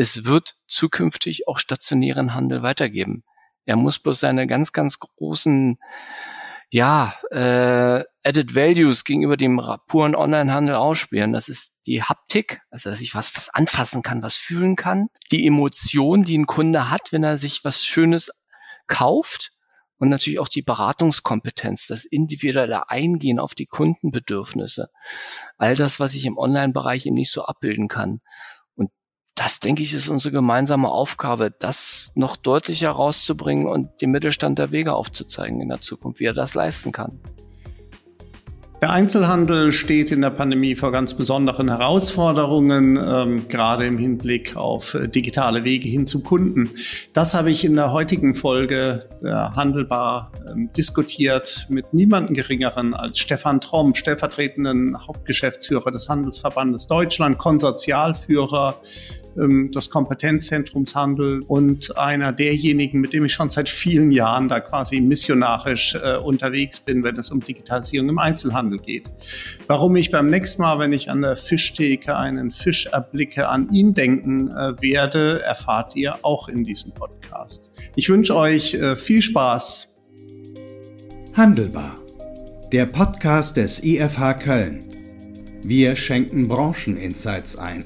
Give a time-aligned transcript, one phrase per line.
[0.00, 3.22] es wird zukünftig auch stationären Handel weitergeben.
[3.66, 5.78] Er muss bloß seine ganz, ganz großen
[6.70, 11.34] ja, äh, Added Values gegenüber dem puren Onlinehandel ausspielen.
[11.34, 15.08] Das ist die Haptik, also dass ich was, was anfassen kann, was fühlen kann.
[15.32, 18.30] Die Emotion, die ein Kunde hat, wenn er sich was Schönes
[18.86, 19.52] kauft.
[19.98, 24.88] Und natürlich auch die Beratungskompetenz, das individuelle Eingehen auf die Kundenbedürfnisse.
[25.58, 28.22] All das, was ich im Online-Bereich eben nicht so abbilden kann
[29.40, 34.70] das, denke ich, ist unsere gemeinsame Aufgabe, das noch deutlicher rauszubringen und dem Mittelstand der
[34.70, 37.18] Wege aufzuzeigen in der Zukunft, wie er das leisten kann.
[38.82, 44.94] Der Einzelhandel steht in der Pandemie vor ganz besonderen Herausforderungen, ähm, gerade im Hinblick auf
[44.94, 46.70] äh, digitale Wege hin zu Kunden.
[47.12, 53.18] Das habe ich in der heutigen Folge der Handelbar ähm, diskutiert mit niemandem Geringeren als
[53.18, 58.80] Stefan Tromp, stellvertretenden Hauptgeschäftsführer des Handelsverbandes Deutschland, Konsortialführer
[59.36, 64.60] ähm, des Kompetenzzentrums Handel und einer derjenigen, mit dem ich schon seit vielen Jahren da
[64.60, 69.10] quasi missionarisch äh, unterwegs bin, wenn es um Digitalisierung im Einzelhandel geht.
[69.66, 73.94] Warum ich beim nächsten Mal, wenn ich an der Fischtheke einen Fisch erblicke, an ihn
[73.94, 77.70] denken äh, werde, erfahrt ihr auch in diesem Podcast.
[77.96, 79.88] Ich wünsche euch äh, viel Spaß.
[81.36, 81.98] Handelbar.
[82.72, 84.80] Der Podcast des IFH Köln.
[85.62, 87.84] Wir schenken Brancheninsights ein.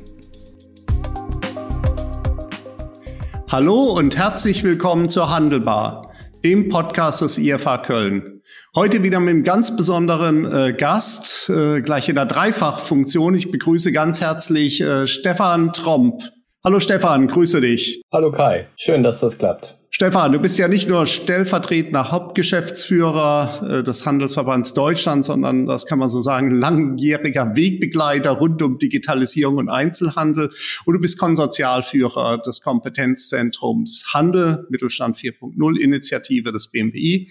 [3.50, 6.10] Hallo und herzlich willkommen zur Handelbar,
[6.44, 8.42] dem Podcast des IFH Köln.
[8.74, 13.34] Heute wieder mit einem ganz besonderen äh, Gast, äh, gleich in der Dreifachfunktion.
[13.34, 16.22] Ich begrüße ganz herzlich äh, Stefan Tromp.
[16.66, 18.00] Hallo Stefan, grüße dich.
[18.10, 19.76] Hallo Kai, schön, dass das klappt.
[19.90, 25.98] Stefan, du bist ja nicht nur stellvertretender Hauptgeschäftsführer äh, des Handelsverbands Deutschland, sondern das kann
[25.98, 30.50] man so sagen, langjähriger Wegbegleiter rund um Digitalisierung und Einzelhandel.
[30.86, 37.28] Und du bist Konsortialführer des Kompetenzzentrums Handel, Mittelstand 4.0 Initiative des BMWI.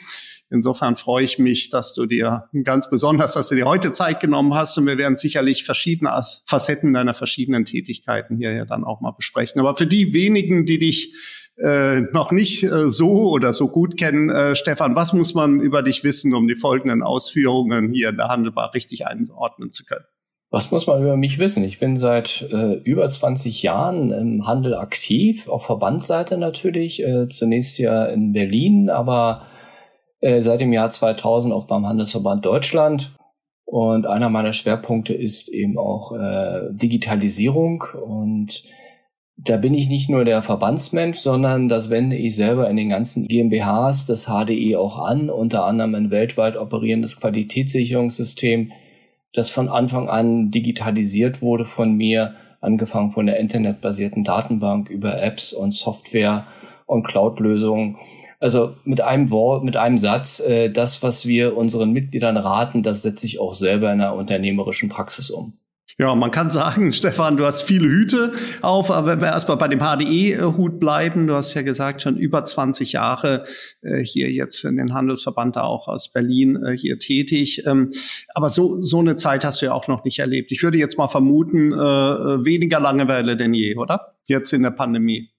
[0.50, 4.54] Insofern freue ich mich, dass du dir ganz besonders, dass du dir heute Zeit genommen
[4.54, 6.12] hast und wir werden sicherlich verschiedene
[6.46, 9.60] Facetten deiner verschiedenen Tätigkeiten hier ja dann auch mal besprechen.
[9.60, 11.14] Aber für die wenigen, die dich
[11.58, 14.30] äh, noch nicht äh, so oder so gut kennen.
[14.30, 18.28] Äh, Stefan, was muss man über dich wissen, um die folgenden Ausführungen hier in der
[18.28, 20.06] Handelbar richtig einordnen zu können?
[20.50, 21.64] Was muss man über mich wissen?
[21.64, 27.80] Ich bin seit äh, über 20 Jahren im Handel aktiv, auf Verbandsseite natürlich, äh, zunächst
[27.80, 29.48] ja in Berlin, aber
[30.24, 33.14] äh, seit dem Jahr 2000 auch beim Handelsverband Deutschland.
[33.66, 38.64] Und einer meiner Schwerpunkte ist eben auch äh, Digitalisierung und
[39.36, 43.28] da bin ich nicht nur der Verbandsmensch, sondern das wende ich selber in den ganzen
[43.28, 48.72] GmbHs des HDE auch an, unter anderem ein weltweit operierendes Qualitätssicherungssystem,
[49.34, 55.52] das von Anfang an digitalisiert wurde von mir, angefangen von der internetbasierten Datenbank über Apps
[55.52, 56.46] und Software
[56.86, 57.98] und Cloud-Lösungen.
[58.44, 63.02] Also mit einem Wort, mit einem Satz, äh, das, was wir unseren Mitgliedern raten, das
[63.02, 65.54] setze ich auch selber in einer unternehmerischen Praxis um.
[65.98, 69.70] Ja, man kann sagen, Stefan, du hast viele Hüte auf, aber wenn wir erstmal bei
[69.70, 73.46] dem HDE-Hut bleiben, du hast ja gesagt, schon über 20 Jahre
[73.82, 77.64] äh, hier jetzt für den Handelsverband da auch aus Berlin äh, hier tätig.
[77.66, 77.88] Ähm,
[78.36, 80.52] aber so, so eine Zeit hast du ja auch noch nicht erlebt.
[80.52, 84.18] Ich würde jetzt mal vermuten, äh, weniger Langeweile denn je, oder?
[84.26, 85.30] Jetzt in der Pandemie.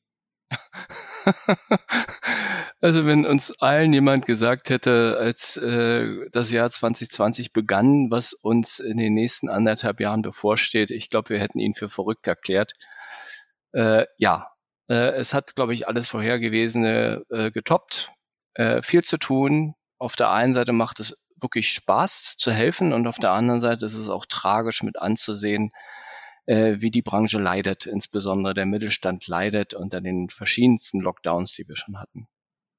[2.84, 8.78] Also wenn uns allen jemand gesagt hätte, als äh, das Jahr 2020 begann, was uns
[8.78, 12.74] in den nächsten anderthalb Jahren bevorsteht, ich glaube, wir hätten ihn für verrückt erklärt.
[13.72, 14.50] Äh, ja,
[14.90, 18.12] äh, es hat, glaube ich, alles Vorhergewesene äh, getoppt.
[18.52, 19.76] Äh, viel zu tun.
[19.98, 23.86] Auf der einen Seite macht es wirklich Spaß zu helfen und auf der anderen Seite
[23.86, 25.72] ist es auch tragisch mit anzusehen,
[26.44, 31.76] äh, wie die Branche leidet, insbesondere der Mittelstand leidet unter den verschiedensten Lockdowns, die wir
[31.76, 32.28] schon hatten.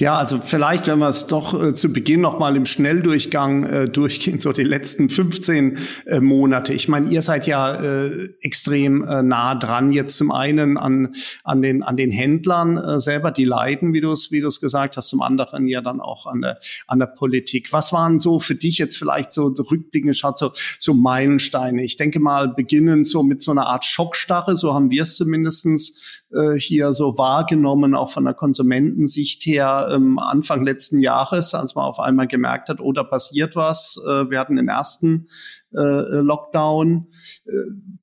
[0.00, 3.86] Ja, also vielleicht, wenn wir es doch äh, zu Beginn noch mal im Schnelldurchgang äh,
[3.86, 6.72] durchgehen, so die letzten 15 äh, Monate.
[6.72, 11.60] Ich meine, ihr seid ja äh, extrem äh, nah dran jetzt zum einen an, an,
[11.60, 14.96] den, an den Händlern äh, selber, die leiden, wie du es wie du es gesagt
[14.96, 17.70] hast, zum anderen ja dann auch an der, an der Politik.
[17.74, 21.84] Was waren so für dich jetzt vielleicht so rückblickend schaut, so, so Meilensteine?
[21.84, 26.22] Ich denke mal, beginnen so mit so einer Art Schockstarre, so haben wir es zumindestens
[26.58, 32.00] hier so wahrgenommen, auch von der Konsumentensicht her ähm, Anfang letzten Jahres, als man auf
[32.00, 34.00] einmal gemerkt hat, oh, da passiert was.
[34.06, 35.26] Äh, wir hatten den ersten
[35.72, 37.08] äh, Lockdown.
[37.46, 37.50] Äh,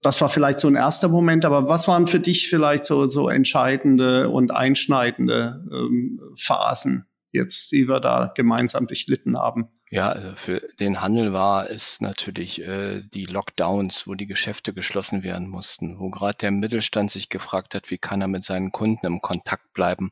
[0.01, 3.29] das war vielleicht so ein erster Moment, aber was waren für dich vielleicht so, so
[3.29, 9.69] entscheidende und einschneidende ähm, Phasen jetzt, die wir da gemeinsam durchlitten haben?
[9.89, 15.23] Ja, also für den Handel war es natürlich äh, die Lockdowns, wo die Geschäfte geschlossen
[15.23, 19.05] werden mussten, wo gerade der Mittelstand sich gefragt hat, wie kann er mit seinen Kunden
[19.05, 20.11] im Kontakt bleiben.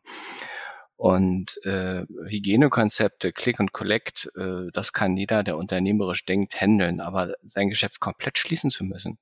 [0.97, 7.33] Und äh, Hygienekonzepte, Click und Collect, äh, das kann jeder, der unternehmerisch denkt, handeln, aber
[7.43, 9.17] sein Geschäft komplett schließen zu müssen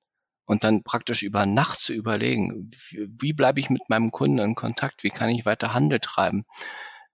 [0.45, 4.55] und dann praktisch über Nacht zu überlegen, wie, wie bleibe ich mit meinem Kunden in
[4.55, 6.45] Kontakt, wie kann ich weiter Handel treiben,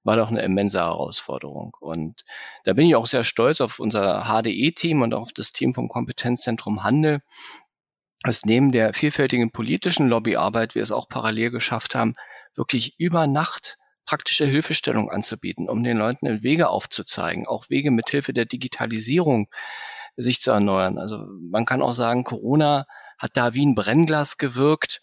[0.03, 1.75] war doch eine immense Herausforderung.
[1.79, 2.23] Und
[2.63, 6.83] da bin ich auch sehr stolz auf unser HDE-Team und auf das Team vom Kompetenzzentrum
[6.83, 7.21] Handel,
[8.23, 12.15] dass neben der vielfältigen politischen Lobbyarbeit wir es auch parallel geschafft haben,
[12.55, 13.77] wirklich über Nacht
[14.09, 19.49] praktische Hilfestellung anzubieten, um den Leuten Wege aufzuzeigen, auch Wege mit Hilfe der Digitalisierung
[20.17, 20.97] sich zu erneuern.
[20.97, 22.87] Also man kann auch sagen, Corona
[23.19, 24.99] hat da wie ein Brennglas gewirkt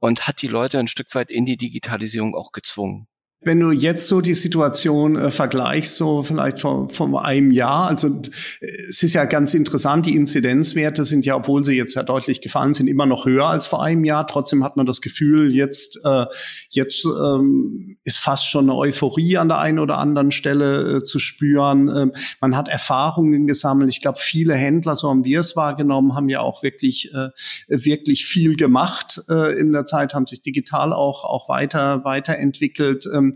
[0.00, 3.06] und hat die Leute ein Stück weit in die Digitalisierung auch gezwungen.
[3.44, 8.22] Wenn du jetzt so die Situation äh, vergleichst, so vielleicht vor, vor einem Jahr, also
[8.60, 12.72] es ist ja ganz interessant, die Inzidenzwerte sind ja, obwohl sie jetzt ja deutlich gefallen
[12.72, 14.28] sind, immer noch höher als vor einem Jahr.
[14.28, 16.26] Trotzdem hat man das Gefühl, jetzt, äh,
[16.70, 21.18] jetzt ähm, ist fast schon eine Euphorie an der einen oder anderen Stelle äh, zu
[21.18, 21.88] spüren.
[21.88, 23.90] Ähm, man hat Erfahrungen gesammelt.
[23.90, 27.30] Ich glaube, viele Händler, so haben wir es wahrgenommen, haben ja auch wirklich, äh,
[27.66, 33.08] wirklich viel gemacht äh, in der Zeit, haben sich digital auch, auch weiter, weiterentwickelt.
[33.12, 33.31] Ähm,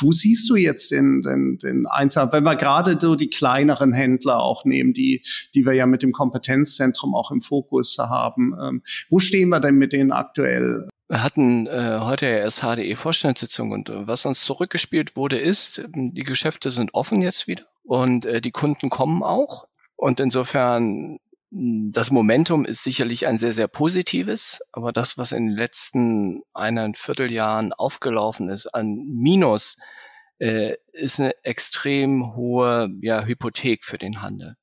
[0.00, 4.40] wo siehst du jetzt den, den, den Einzelnen, wenn wir gerade so die kleineren Händler
[4.40, 5.22] auch nehmen, die,
[5.54, 9.76] die wir ja mit dem Kompetenzzentrum auch im Fokus haben, ähm, wo stehen wir denn
[9.76, 10.88] mit denen aktuell?
[11.08, 16.22] Wir hatten äh, heute ja erst HDE-Vorstandssitzung und äh, was uns zurückgespielt wurde, ist, die
[16.22, 19.66] Geschäfte sind offen jetzt wieder und äh, die Kunden kommen auch.
[19.96, 21.18] Und insofern
[21.54, 26.96] das Momentum ist sicherlich ein sehr, sehr positives, aber das, was in den letzten eineinhalb
[26.96, 29.76] Vierteljahren aufgelaufen ist an Minus,
[30.38, 34.56] äh, ist eine extrem hohe ja, Hypothek für den Handel.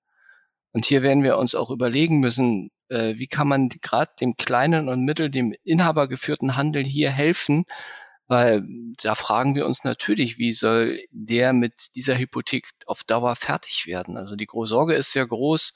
[0.71, 4.89] Und hier werden wir uns auch überlegen müssen, äh, wie kann man gerade dem kleinen
[4.89, 7.65] und mittel, dem inhabergeführten Handel hier helfen,
[8.27, 8.63] weil
[9.01, 14.17] da fragen wir uns natürlich, wie soll der mit dieser Hypothek auf Dauer fertig werden?
[14.17, 15.73] Also die Sorge ist sehr groß,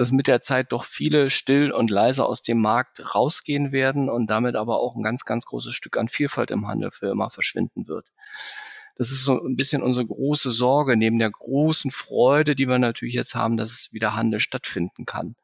[0.00, 4.30] dass mit der Zeit doch viele still und leise aus dem Markt rausgehen werden und
[4.30, 7.86] damit aber auch ein ganz, ganz großes Stück an Vielfalt im Handel für immer verschwinden
[7.86, 8.10] wird.
[8.96, 13.14] Das ist so ein bisschen unsere große Sorge, neben der großen Freude, die wir natürlich
[13.14, 15.36] jetzt haben, dass es wieder Handel stattfinden kann.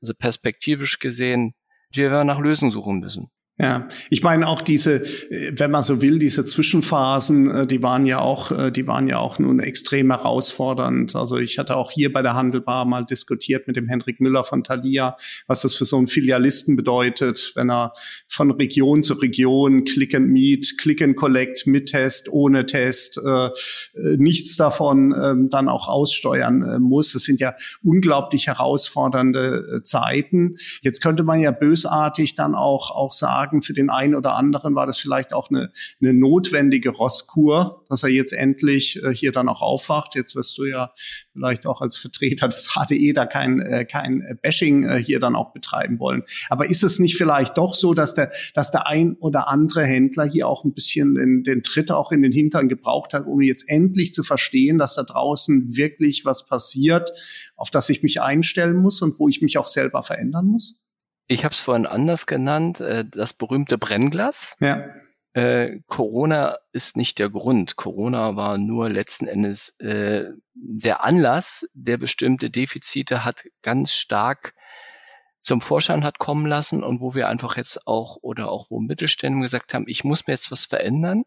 [0.00, 1.54] Also perspektivisch gesehen,
[1.92, 3.30] wir werden nach Lösungen suchen müssen.
[3.58, 8.06] Ja, ich meine auch diese, äh, wenn man so will, diese Zwischenphasen, äh, die waren
[8.06, 11.14] ja auch, äh, die waren ja auch nun extrem herausfordernd.
[11.14, 14.64] Also ich hatte auch hier bei der Handelbar mal diskutiert mit dem Henrik Müller von
[14.64, 17.92] Thalia, was das für so einen Filialisten bedeutet, wenn er
[18.26, 23.20] von Region zu Region Click and Meet, Click and Collect mit Test, ohne Test,
[24.16, 27.12] nichts davon äh, dann auch aussteuern muss.
[27.12, 30.56] Das sind ja unglaublich herausfordernde Zeiten.
[30.80, 34.74] Jetzt könnte man ja bösartig dann auch auch sagen sagen, für den einen oder anderen
[34.74, 35.70] war das vielleicht auch eine,
[36.00, 40.14] eine notwendige Rosskur, dass er jetzt endlich äh, hier dann auch aufwacht.
[40.14, 40.92] Jetzt wirst du ja
[41.32, 45.52] vielleicht auch als Vertreter des HDE da kein, äh, kein Bashing äh, hier dann auch
[45.52, 46.22] betreiben wollen.
[46.48, 50.24] Aber ist es nicht vielleicht doch so, dass der, dass der ein oder andere Händler
[50.24, 53.68] hier auch ein bisschen den, den Tritt auch in den Hintern gebraucht hat, um jetzt
[53.68, 57.12] endlich zu verstehen, dass da draußen wirklich was passiert,
[57.56, 60.81] auf das ich mich einstellen muss und wo ich mich auch selber verändern muss?
[61.26, 64.56] Ich habe es vorhin anders genannt, äh, das berühmte Brennglas.
[64.60, 64.84] Ja.
[65.34, 67.76] Äh, Corona ist nicht der Grund.
[67.76, 70.24] Corona war nur letzten Endes äh,
[70.54, 74.54] der Anlass, der bestimmte Defizite hat ganz stark
[75.42, 79.42] zum Vorschein hat kommen lassen und wo wir einfach jetzt auch oder auch wo Mittelständler
[79.42, 81.24] gesagt haben, ich muss mir jetzt was verändern.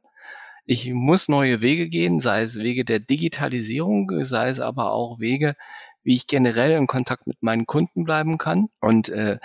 [0.65, 5.55] Ich muss neue Wege gehen, sei es Wege der Digitalisierung, sei es aber auch Wege,
[6.03, 8.69] wie ich generell in Kontakt mit meinen Kunden bleiben kann.
[8.79, 9.37] Und äh,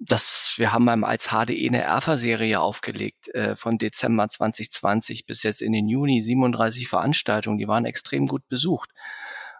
[0.00, 5.72] das, wir haben als HDE eine Erfa-Serie aufgelegt äh, von Dezember 2020 bis jetzt in
[5.72, 8.90] den Juni 37 Veranstaltungen, die waren extrem gut besucht.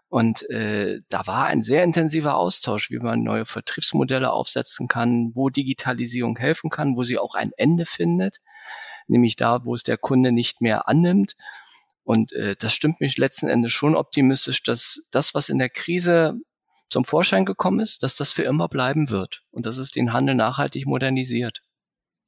[0.09, 5.51] Und äh, da war ein sehr intensiver Austausch, wie man neue Vertriebsmodelle aufsetzen kann, wo
[5.51, 8.39] Digitalisierung helfen kann, wo sie auch ein Ende findet,
[9.07, 11.35] nämlich da, wo es der Kunde nicht mehr annimmt.
[12.03, 16.41] Und äh, das stimmt mich letzten Endes schon optimistisch, dass das, was in der Krise
[16.91, 20.35] zum Vorschein gekommen ist, dass das für immer bleiben wird und dass es den Handel
[20.35, 21.63] nachhaltig modernisiert.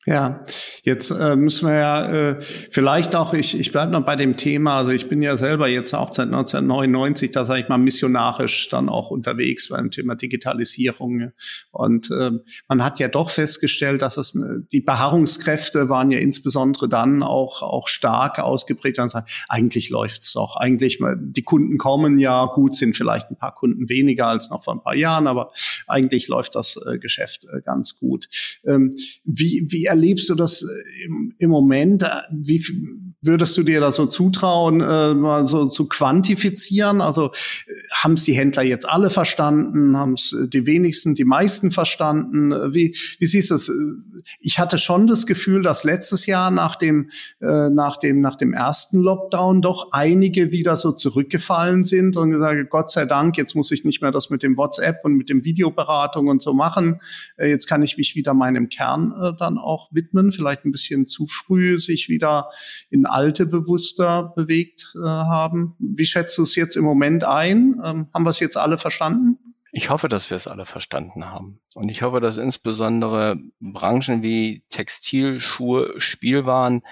[0.04, 0.42] Ja,
[0.84, 4.78] Jetzt äh, müssen wir ja äh, vielleicht auch, ich, ich bleibe noch bei dem Thema,
[4.78, 8.88] also ich bin ja selber jetzt auch seit 1999, da sage ich mal missionarisch dann
[8.88, 11.30] auch unterwegs beim Thema Digitalisierung.
[11.70, 12.32] Und äh,
[12.66, 17.62] man hat ja doch festgestellt, dass es äh, die Beharrungskräfte waren ja insbesondere dann auch,
[17.62, 20.56] auch stark ausgeprägt und sagen, eigentlich läuft's doch.
[20.56, 24.74] Eigentlich, die Kunden kommen ja, gut, sind vielleicht ein paar Kunden weniger als noch vor
[24.74, 25.52] ein paar Jahren, aber
[25.86, 28.28] eigentlich läuft das äh, Geschäft äh, ganz gut.
[28.66, 28.92] Ähm,
[29.24, 32.02] wie, wie erlebst du das äh, im, im Moment?
[32.02, 32.62] Äh, wie
[33.22, 37.00] würdest du dir da so zutrauen, äh, mal so zu quantifizieren?
[37.00, 39.96] Also äh, haben es die Händler jetzt alle verstanden?
[39.96, 42.50] Haben es die wenigsten, die meisten verstanden?
[42.74, 43.70] Wie, wie siehst du es?
[44.40, 47.10] Ich hatte schon das Gefühl, dass letztes Jahr nach dem,
[47.40, 52.70] äh, nach dem, nach dem ersten Lockdown doch einige wieder so zurückgefallen sind und gesagt,
[52.70, 55.44] Gott sei Dank, jetzt muss ich nicht mehr das mit dem WhatsApp und mit dem
[55.44, 57.00] Videoberatung und so machen.
[57.36, 60.32] Äh, jetzt kann ich mich wieder meinem Kern äh, dann auch widmen.
[60.32, 62.50] Vielleicht ein bisschen zu früh sich wieder
[62.90, 65.76] in alte bewusster bewegt äh, haben.
[65.78, 67.80] Wie schätzt du es jetzt im Moment ein?
[67.84, 69.38] Ähm, haben wir es jetzt alle verstanden?
[69.70, 71.60] Ich hoffe, dass wir es alle verstanden haben.
[71.74, 76.82] Und ich hoffe, dass insbesondere Branchen wie Textil, Schuhe, Spielwaren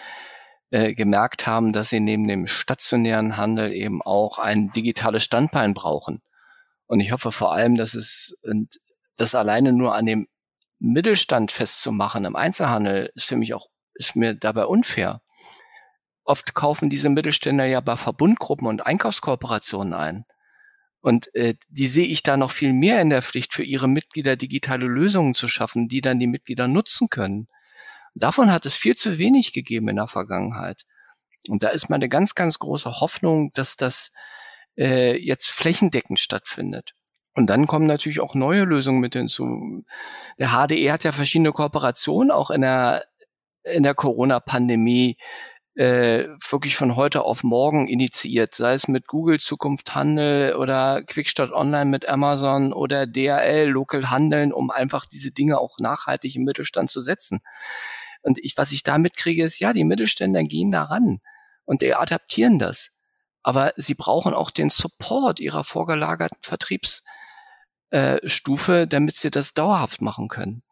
[0.71, 6.23] äh, gemerkt haben, dass sie neben dem stationären Handel eben auch ein digitales Standbein brauchen.
[6.87, 8.39] Und ich hoffe vor allem, dass es
[9.17, 10.27] das alleine nur an dem
[10.79, 15.21] Mittelstand festzumachen im Einzelhandel ist für mich auch ist mir dabei unfair.
[16.25, 20.25] Oft kaufen diese Mittelständler ja bei Verbundgruppen und Einkaufskooperationen ein.
[21.01, 24.37] Und äh, die sehe ich da noch viel mehr in der Pflicht, für ihre Mitglieder
[24.37, 27.49] digitale Lösungen zu schaffen, die dann die Mitglieder nutzen können.
[28.15, 30.85] Davon hat es viel zu wenig gegeben in der Vergangenheit.
[31.49, 34.13] Und da ist meine ganz, ganz große Hoffnung, dass das
[34.77, 36.95] äh, jetzt flächendeckend stattfindet.
[37.35, 39.85] Und dann kommen natürlich auch neue Lösungen mit hinzu.
[40.39, 43.05] Der HDE hat ja verschiedene Kooperationen auch in der,
[43.63, 45.17] in der Corona-Pandemie
[45.81, 51.53] äh, wirklich von heute auf morgen initiiert, sei es mit Google Zukunft Handel oder Quickstart
[51.53, 56.91] Online mit Amazon oder DHL Local Handeln, um einfach diese Dinge auch nachhaltig im Mittelstand
[56.91, 57.41] zu setzen.
[58.21, 61.21] Und ich, was ich da mitkriege, ist, ja, die Mittelständler gehen da ran
[61.65, 62.91] und die adaptieren das.
[63.43, 70.29] Aber sie brauchen auch den Support ihrer vorgelagerten Vertriebsstufe, äh, damit sie das dauerhaft machen
[70.29, 70.63] können.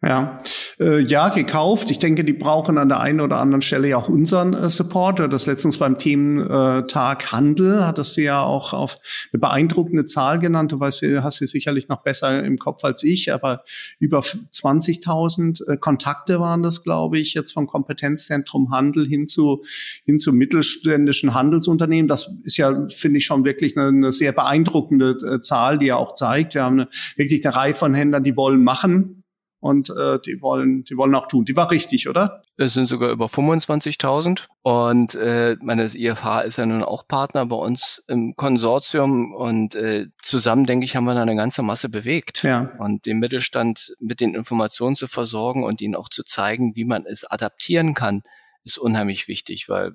[0.00, 0.38] Ja,
[0.78, 1.90] äh, ja, gekauft.
[1.90, 5.18] Ich denke, die brauchen an der einen oder anderen Stelle ja auch unseren äh, Support.
[5.32, 8.98] Das letztens beim Thementag äh, Handel hattest du ja auch auf
[9.32, 10.70] eine beeindruckende Zahl genannt.
[10.70, 13.64] Du weißt, du hast sie sicherlich noch besser im Kopf als ich, aber
[13.98, 19.64] über 20.000 äh, Kontakte waren das, glaube ich, jetzt vom Kompetenzzentrum Handel hin zu
[20.04, 22.06] hin zu mittelständischen Handelsunternehmen.
[22.06, 25.96] Das ist ja, finde ich, schon wirklich eine, eine sehr beeindruckende äh, Zahl, die ja
[25.96, 29.17] auch zeigt, wir haben eine, wirklich eine Reihe von Händlern, die wollen machen
[29.60, 31.44] und äh, die wollen, die wollen auch tun.
[31.44, 32.42] Die war richtig, oder?
[32.56, 37.46] Es sind sogar über 25.000 und äh, meine das IFH ist ja nun auch Partner
[37.46, 41.88] bei uns im Konsortium und äh, zusammen denke ich haben wir da eine ganze Masse
[41.88, 42.70] bewegt ja.
[42.78, 47.04] und den Mittelstand mit den Informationen zu versorgen und ihnen auch zu zeigen, wie man
[47.04, 48.22] es adaptieren kann,
[48.64, 49.92] ist unheimlich wichtig, weil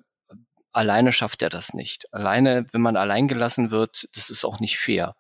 [0.74, 2.12] alleine schafft er das nicht.
[2.13, 5.15] Alleine, wenn man allein gelassen wird, das ist auch nicht fair.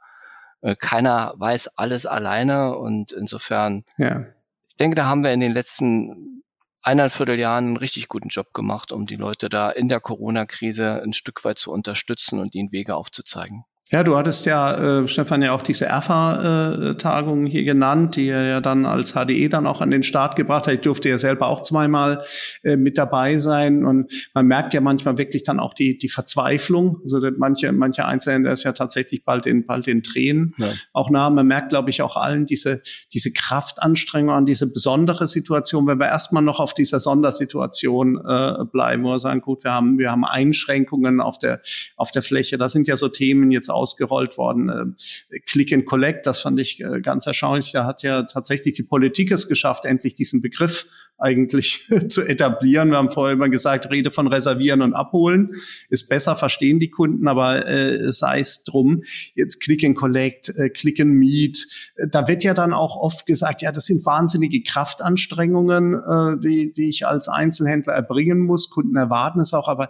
[0.63, 4.25] Äh, keiner weiß alles alleine und insofern, ja.
[4.69, 6.43] ich denke, da haben wir in den letzten
[6.81, 11.13] eineinviertel Jahren einen richtig guten Job gemacht, um die Leute da in der Corona-Krise ein
[11.13, 13.65] Stück weit zu unterstützen und ihnen Wege aufzuzeigen.
[13.91, 18.43] Ja, du hattest ja, äh, Stefan, ja auch diese ERFA-Tagung äh, hier genannt, die er
[18.43, 20.73] ja dann als HDE dann auch an den Start gebracht hat.
[20.73, 22.23] Ich durfte ja selber auch zweimal
[22.63, 27.01] äh, mit dabei sein und man merkt ja manchmal wirklich dann auch die, die Verzweiflung.
[27.03, 30.69] Also manche, manche Einzelne ist ja tatsächlich bald in, bald in Tränen ja.
[30.93, 31.29] auch nah.
[31.29, 32.81] Man merkt, glaube ich, auch allen diese,
[33.13, 39.03] diese Kraftanstrengung an diese besondere Situation, wenn wir erstmal noch auf dieser Sondersituation äh, bleiben,
[39.03, 41.61] wo wir sagen, gut, wir haben, wir haben Einschränkungen auf der,
[41.97, 42.57] auf der Fläche.
[42.57, 44.95] Da sind ja so Themen jetzt ausgerollt worden.
[45.29, 47.71] Äh, Click and Collect, das fand ich äh, ganz erstaunlich.
[47.71, 50.85] Da hat ja tatsächlich die Politik es geschafft, endlich diesen Begriff
[51.17, 52.91] eigentlich zu etablieren.
[52.91, 55.51] Wir haben vorher immer gesagt, Rede von reservieren und abholen
[55.89, 59.01] ist besser, verstehen die Kunden, aber äh, sei es drum.
[59.35, 63.25] Jetzt Click and Collect, äh, Click and Meet, äh, da wird ja dann auch oft
[63.25, 68.69] gesagt, ja, das sind wahnsinnige Kraftanstrengungen, äh, die, die ich als Einzelhändler erbringen muss.
[68.69, 69.89] Kunden erwarten es auch, aber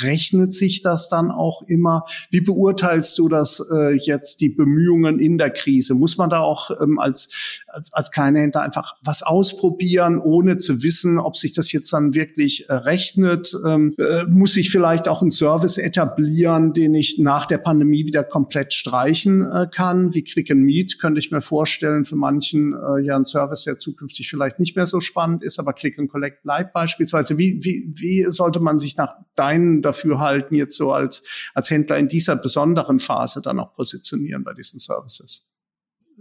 [0.00, 2.04] rechnet sich das dann auch immer?
[2.30, 5.94] Wie beurteilst du das äh, jetzt, die Bemühungen in der Krise?
[5.94, 7.28] Muss man da auch ähm, als,
[7.66, 12.14] als, als kleine Händler einfach was ausprobieren, ohne zu wissen, ob sich das jetzt dann
[12.14, 13.54] wirklich äh, rechnet?
[13.66, 18.24] Ähm, äh, muss ich vielleicht auch einen Service etablieren, den ich nach der Pandemie wieder
[18.24, 20.14] komplett streichen äh, kann?
[20.14, 23.78] Wie Click and Meet könnte ich mir vorstellen, für manchen äh, ja ein Service, der
[23.78, 27.38] zukünftig vielleicht nicht mehr so spannend ist, aber Click and Collect bleibt beispielsweise.
[27.38, 31.22] Wie, wie, wie sollte man sich nach deinen Dafürhalten jetzt so als,
[31.54, 35.46] als Händler in dieser besonderen Phase dann auch positionieren bei diesen Services?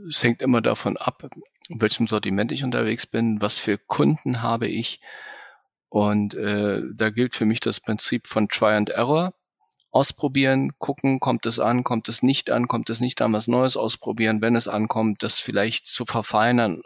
[0.07, 1.29] Es hängt immer davon ab,
[1.69, 5.01] in welchem Sortiment ich unterwegs bin, was für Kunden habe ich.
[5.89, 9.33] Und äh, da gilt für mich das Prinzip von Try and Error.
[9.89, 13.77] Ausprobieren, gucken, kommt es an, kommt es nicht an, kommt es nicht an, was Neues
[13.77, 16.83] ausprobieren, wenn es ankommt, das vielleicht zu verfeinern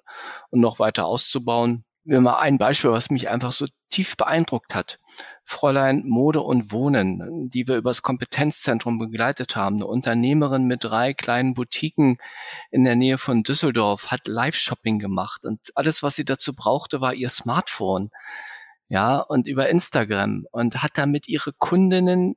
[0.50, 5.00] und noch weiter auszubauen mir mal ein Beispiel, was mich einfach so tief beeindruckt hat.
[5.44, 11.54] Fräulein Mode und Wohnen, die wir übers Kompetenzzentrum begleitet haben, eine Unternehmerin mit drei kleinen
[11.54, 12.18] Boutiquen
[12.72, 17.14] in der Nähe von Düsseldorf, hat Live-Shopping gemacht und alles, was sie dazu brauchte, war
[17.14, 18.10] ihr Smartphone.
[18.88, 22.36] Ja, und über Instagram und hat damit ihre Kundinnen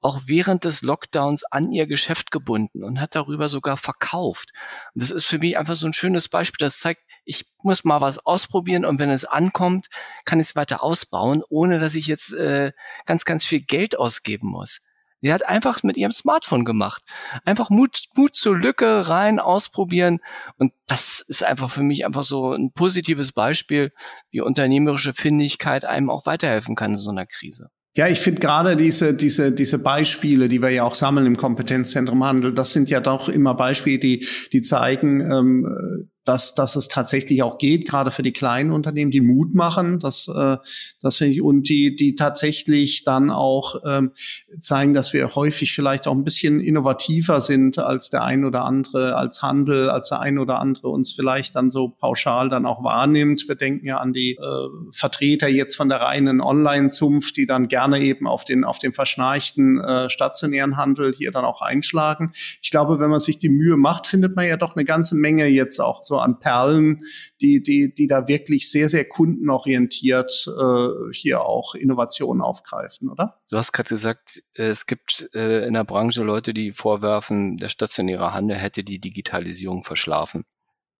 [0.00, 4.50] auch während des Lockdowns an ihr Geschäft gebunden und hat darüber sogar verkauft.
[4.94, 8.00] Und das ist für mich einfach so ein schönes Beispiel, das zeigt, ich muss mal
[8.00, 9.88] was ausprobieren und wenn es ankommt,
[10.24, 12.72] kann ich es weiter ausbauen, ohne dass ich jetzt äh,
[13.06, 14.80] ganz, ganz viel Geld ausgeben muss.
[15.22, 17.02] Sie hat einfach mit ihrem Smartphone gemacht.
[17.44, 20.18] Einfach Mut, Mut zur Lücke rein, ausprobieren.
[20.58, 23.92] Und das ist einfach für mich einfach so ein positives Beispiel,
[24.32, 27.68] wie unternehmerische Findigkeit einem auch weiterhelfen kann in so einer Krise.
[27.94, 32.24] Ja, ich finde gerade diese, diese, diese Beispiele, die wir ja auch sammeln im Kompetenzzentrum
[32.24, 37.42] Handel, das sind ja doch immer Beispiele, die, die zeigen, ähm, dass, dass es tatsächlich
[37.42, 40.56] auch geht, gerade für die kleinen Unternehmen, die Mut machen, das, äh,
[41.00, 44.12] das finde ich, und die, die tatsächlich dann auch ähm,
[44.58, 49.16] zeigen, dass wir häufig vielleicht auch ein bisschen innovativer sind als der ein oder andere,
[49.16, 53.48] als Handel, als der ein oder andere uns vielleicht dann so pauschal dann auch wahrnimmt.
[53.48, 58.00] Wir denken ja an die äh, Vertreter jetzt von der reinen Online-Zunft, die dann gerne
[58.00, 62.32] eben auf den, auf den verschnarchten äh, stationären Handel hier dann auch einschlagen.
[62.60, 65.46] Ich glaube, wenn man sich die Mühe macht, findet man ja doch eine ganze Menge
[65.46, 67.00] jetzt auch an Perlen,
[67.40, 73.40] die, die, die da wirklich sehr, sehr kundenorientiert äh, hier auch Innovationen aufgreifen, oder?
[73.48, 77.68] Du hast gerade gesagt, äh, es gibt äh, in der Branche Leute, die vorwerfen, der
[77.68, 80.44] stationäre Handel hätte die Digitalisierung verschlafen.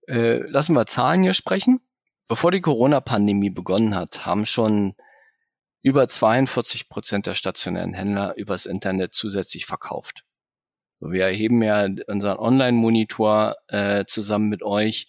[0.07, 1.81] Äh, lassen wir Zahlen hier sprechen.
[2.29, 4.95] Bevor die Corona-Pandemie begonnen hat, haben schon
[5.83, 10.25] über 42 Prozent der stationären Händler übers Internet zusätzlich verkauft.
[11.11, 15.07] Wir erheben ja unseren Online-Monitor äh, zusammen mit euch.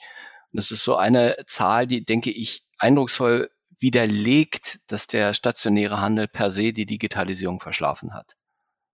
[0.51, 6.27] Und das ist so eine Zahl, die, denke ich, eindrucksvoll widerlegt, dass der stationäre Handel
[6.27, 8.35] per se die Digitalisierung verschlafen hat.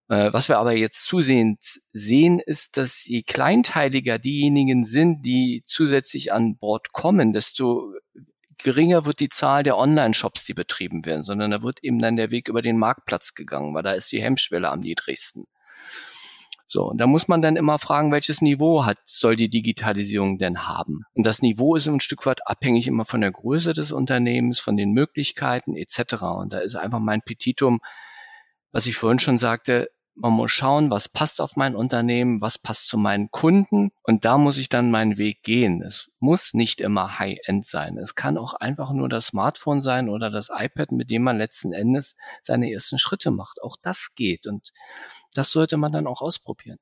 [0.10, 1.60] Äh, was wir aber jetzt zusehend
[1.92, 7.94] sehen, ist, dass je kleinteiliger diejenigen sind, die zusätzlich an Bord kommen, desto
[8.58, 12.32] geringer wird die Zahl der Online-Shops, die betrieben werden, sondern da wird eben dann der
[12.32, 15.46] Weg über den Marktplatz gegangen, weil da ist die Hemmschwelle am niedrigsten.
[16.72, 20.68] So, und da muss man dann immer fragen, welches Niveau hat, soll die Digitalisierung denn
[20.68, 21.02] haben?
[21.16, 24.78] Und das Niveau ist ein Stück weit abhängig immer von der Größe des Unternehmens, von
[24.78, 26.22] den Möglichkeiten etc.
[26.22, 27.80] Und da ist einfach mein Petitum,
[28.72, 32.88] was ich vorhin schon sagte, man muss schauen, was passt auf mein Unternehmen, was passt
[32.88, 35.82] zu meinen Kunden und da muss ich dann meinen Weg gehen.
[35.82, 37.98] Es muss nicht immer High-End sein.
[37.98, 41.74] Es kann auch einfach nur das Smartphone sein oder das iPad, mit dem man letzten
[41.74, 43.62] Endes seine ersten Schritte macht.
[43.62, 44.72] Auch das geht und
[45.34, 46.80] das sollte man dann auch ausprobieren.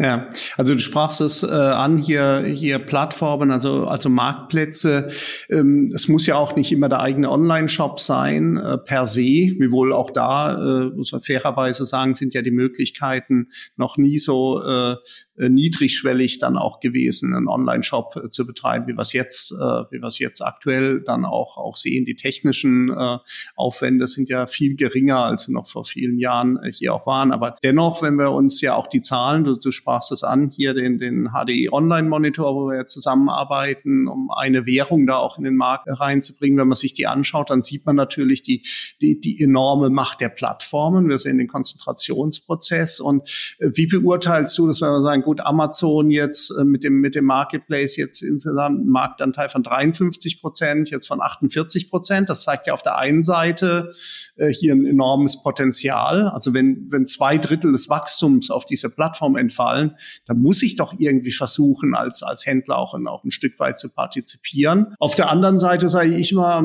[0.00, 5.10] Ja, also du sprachst es äh, an hier hier Plattformen, also also Marktplätze.
[5.50, 9.20] Ähm, es muss ja auch nicht immer der eigene Online-Shop sein äh, per se.
[9.58, 14.62] Wiewohl auch da äh, muss man fairerweise sagen, sind ja die Möglichkeiten noch nie so
[14.62, 14.96] äh,
[15.36, 19.56] niedrigschwellig dann auch gewesen, einen Online-Shop äh, zu betreiben, wie es jetzt, äh,
[19.90, 22.06] wie es jetzt aktuell dann auch auch sehen.
[22.06, 23.18] Die technischen äh,
[23.54, 27.32] Aufwände sind ja viel geringer, als sie noch vor vielen Jahren äh, hier auch waren.
[27.32, 30.72] Aber dennoch, wenn wir uns ja auch die Zahlen, du, du sprachst es an, hier
[30.72, 35.56] den, den HDI Online Monitor, wo wir zusammenarbeiten, um eine Währung da auch in den
[35.56, 36.58] Markt reinzubringen.
[36.58, 38.64] Wenn man sich die anschaut, dann sieht man natürlich die,
[39.00, 41.08] die, die enorme Macht der Plattformen.
[41.08, 43.00] Wir sehen den Konzentrationsprozess.
[43.00, 47.00] Und äh, wie beurteilst du das, wenn wir sagen, gut, Amazon jetzt äh, mit dem,
[47.00, 52.28] mit dem Marketplace jetzt insgesamt einen Marktanteil von 53 Prozent, jetzt von 48 Prozent.
[52.28, 53.90] Das zeigt ja auf der einen Seite
[54.36, 56.28] äh, hier ein enormes Potenzial.
[56.28, 59.96] Also wenn, wenn zwei Drittel des Wachstums auf diese Plattform entfallen, zahlen.
[60.26, 63.78] Da muss ich doch irgendwie versuchen, als, als Händler auch, ein, auch ein Stück weit
[63.78, 64.94] zu partizipieren.
[64.98, 66.58] Auf der anderen Seite sage ich mal,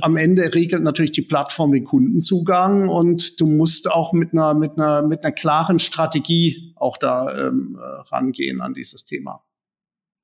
[0.00, 4.78] am Ende regelt natürlich die Plattform den Kundenzugang und du musst auch mit einer, mit
[4.78, 7.78] einer, mit einer klaren Strategie auch da ähm,
[8.10, 9.44] rangehen an dieses Thema.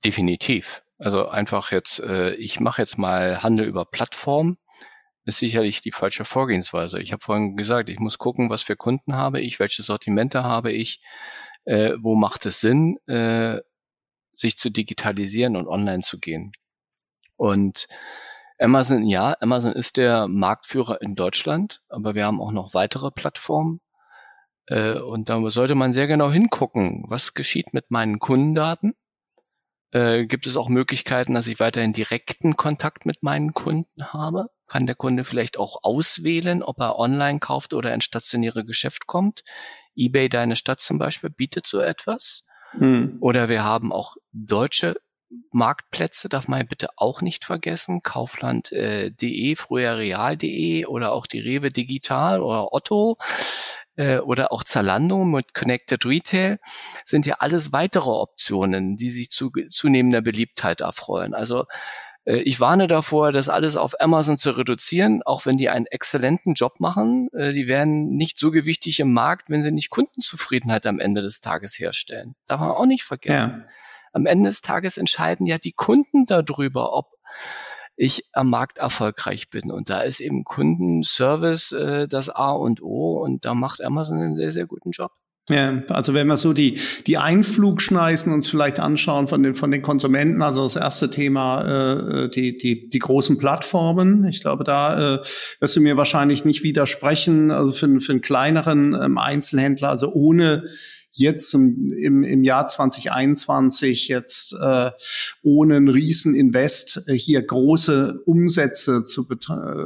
[0.05, 0.83] Definitiv.
[0.98, 4.59] Also einfach jetzt, äh, ich mache jetzt mal Handel über Plattform
[5.24, 7.00] ist sicherlich die falsche Vorgehensweise.
[7.00, 10.72] Ich habe vorhin gesagt, ich muss gucken, was für Kunden habe ich, welche Sortimente habe
[10.72, 11.00] ich,
[11.70, 13.61] äh, wo macht es Sinn, äh,
[14.35, 16.50] sich zu digitalisieren und online zu gehen.
[17.37, 17.87] Und
[18.59, 23.80] Amazon, ja, Amazon ist der Marktführer in Deutschland, aber wir haben auch noch weitere Plattformen.
[24.66, 28.96] Äh, und da sollte man sehr genau hingucken, was geschieht mit meinen Kundendaten.
[29.92, 34.48] Äh, gibt es auch Möglichkeiten, dass ich weiterhin direkten Kontakt mit meinen Kunden habe?
[34.70, 39.42] kann der Kunde vielleicht auch auswählen, ob er online kauft oder ins stationäre Geschäft kommt.
[39.96, 42.44] eBay Deine Stadt zum Beispiel bietet so etwas.
[42.72, 43.18] Hm.
[43.20, 44.96] Oder wir haben auch deutsche
[45.53, 48.03] Marktplätze, darf man bitte auch nicht vergessen.
[48.03, 53.16] Kaufland.de, äh, früher Real.de oder auch die Rewe Digital oder Otto
[53.96, 56.59] äh, oder auch Zalando mit Connected Retail
[57.05, 61.35] sind ja alles weitere Optionen, die sich zu zunehmender Beliebtheit erfreuen.
[61.35, 61.66] Also
[62.24, 66.78] ich warne davor, das alles auf Amazon zu reduzieren, auch wenn die einen exzellenten Job
[66.78, 67.28] machen.
[67.33, 71.40] Äh, die werden nicht so gewichtig im Markt, wenn sie nicht Kundenzufriedenheit am Ende des
[71.40, 72.35] Tages herstellen.
[72.46, 73.64] Darf man auch nicht vergessen.
[73.66, 73.72] Ja.
[74.12, 77.16] Am Ende des Tages entscheiden ja die Kunden darüber, ob
[77.96, 79.70] ich am Markt erfolgreich bin.
[79.70, 84.37] Und da ist eben Kundenservice äh, das A und O und da macht Amazon einen
[84.37, 85.12] sehr, sehr guten Job.
[85.48, 89.83] Ja, also wenn wir so die, die Einflugschneisen uns vielleicht anschauen von den, von den
[89.83, 94.24] Konsumenten, also das erste Thema, äh, die, die, die großen Plattformen.
[94.24, 95.18] Ich glaube, da äh,
[95.59, 97.50] wirst du mir wahrscheinlich nicht widersprechen.
[97.50, 100.64] Also für, für einen kleineren ähm, Einzelhändler, also ohne
[101.12, 104.90] jetzt im, im, im Jahr 2021 jetzt äh,
[105.42, 109.27] ohne einen Rieseninvest äh, hier große Umsätze zu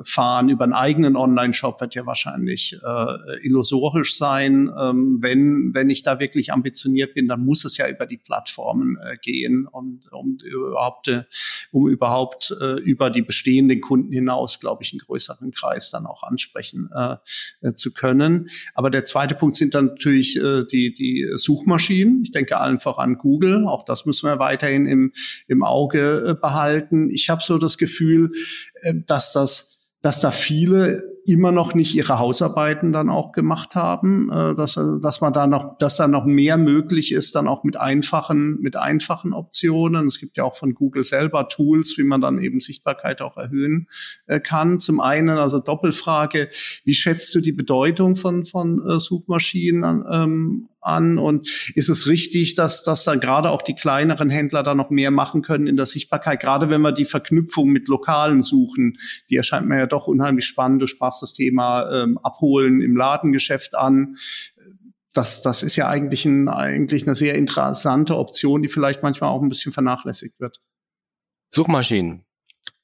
[0.05, 4.71] fahren über einen eigenen Online-Shop wird ja wahrscheinlich äh, illusorisch sein.
[4.79, 8.97] Ähm, wenn, wenn ich da wirklich ambitioniert bin, dann muss es ja über die Plattformen
[8.97, 11.25] äh, gehen und um überhaupt, äh,
[11.73, 16.23] um überhaupt äh, über die bestehenden Kunden hinaus, glaube ich, einen größeren Kreis dann auch
[16.23, 17.17] ansprechen äh,
[17.61, 18.49] äh, zu können.
[18.75, 22.23] Aber der zweite Punkt sind dann natürlich äh, die, die Suchmaschinen.
[22.23, 23.67] Ich denke allen voran Google.
[23.67, 25.13] Auch das müssen wir weiterhin im,
[25.47, 27.11] im Auge äh, behalten.
[27.11, 28.33] Ich habe so das Gefühl,
[28.83, 29.71] äh, dass das
[30.05, 35.21] dass da viele immer noch nicht ihre Hausarbeiten dann auch gemacht haben, äh, dass, dass
[35.21, 39.33] man da noch, dass da noch mehr möglich ist, dann auch mit einfachen, mit einfachen
[39.33, 40.07] Optionen.
[40.07, 43.87] Es gibt ja auch von Google selber Tools, wie man dann eben Sichtbarkeit auch erhöhen
[44.27, 44.81] äh, kann.
[44.81, 46.49] Zum einen, also Doppelfrage,
[46.85, 52.55] wie schätzt du die Bedeutung von, von äh, Suchmaschinen ähm, an und ist es richtig,
[52.55, 55.87] dass, dass da gerade auch die kleineren Händler da noch mehr machen können in der
[55.87, 58.99] Sichtbarkeit, gerade wenn wir die Verknüpfung mit Lokalen suchen,
[59.31, 60.83] die erscheint mir ja doch unheimlich spannend.
[60.83, 64.17] Du sprachst das Thema ähm, Abholen im Ladengeschäft an.
[65.13, 69.43] Das, das ist ja eigentlich, ein, eigentlich eine sehr interessante Option, die vielleicht manchmal auch
[69.43, 70.61] ein bisschen vernachlässigt wird.
[71.51, 72.25] Suchmaschinen.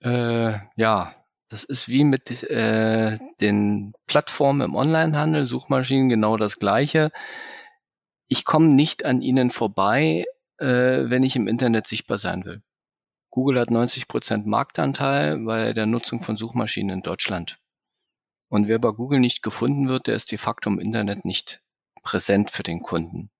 [0.01, 1.15] Äh, ja,
[1.49, 7.11] das ist wie mit äh, den Plattformen im Onlinehandel, Suchmaschinen genau das gleiche
[8.31, 10.25] ich komme nicht an ihnen vorbei,
[10.59, 12.63] äh, wenn ich im Internet sichtbar sein will.
[13.31, 17.59] Google hat 90 Prozent Marktanteil bei der Nutzung von Suchmaschinen in Deutschland.
[18.51, 21.63] Und wer bei Google nicht gefunden wird, der ist de facto im Internet nicht
[22.03, 23.31] präsent für den Kunden.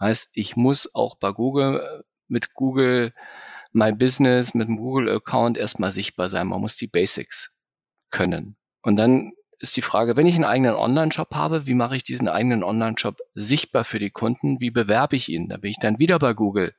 [0.00, 3.12] Heißt, ich muss auch bei Google äh, mit Google
[3.72, 6.48] My Business, mit dem Google Account erstmal sichtbar sein.
[6.48, 7.52] Man muss die Basics
[8.08, 8.56] können.
[8.80, 12.28] Und dann ist die Frage, wenn ich einen eigenen Online-Shop habe, wie mache ich diesen
[12.28, 14.58] eigenen Online-Shop sichtbar für die Kunden?
[14.60, 15.50] Wie bewerbe ich ihn?
[15.50, 16.74] Da bin ich dann wieder bei Google.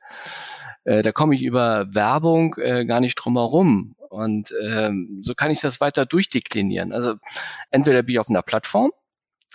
[0.82, 3.94] Äh, da komme ich über Werbung äh, gar nicht drum herum.
[4.12, 6.92] Und ähm, so kann ich das weiter durchdeklinieren.
[6.92, 7.14] Also
[7.70, 8.92] entweder bin ich auf einer Plattform,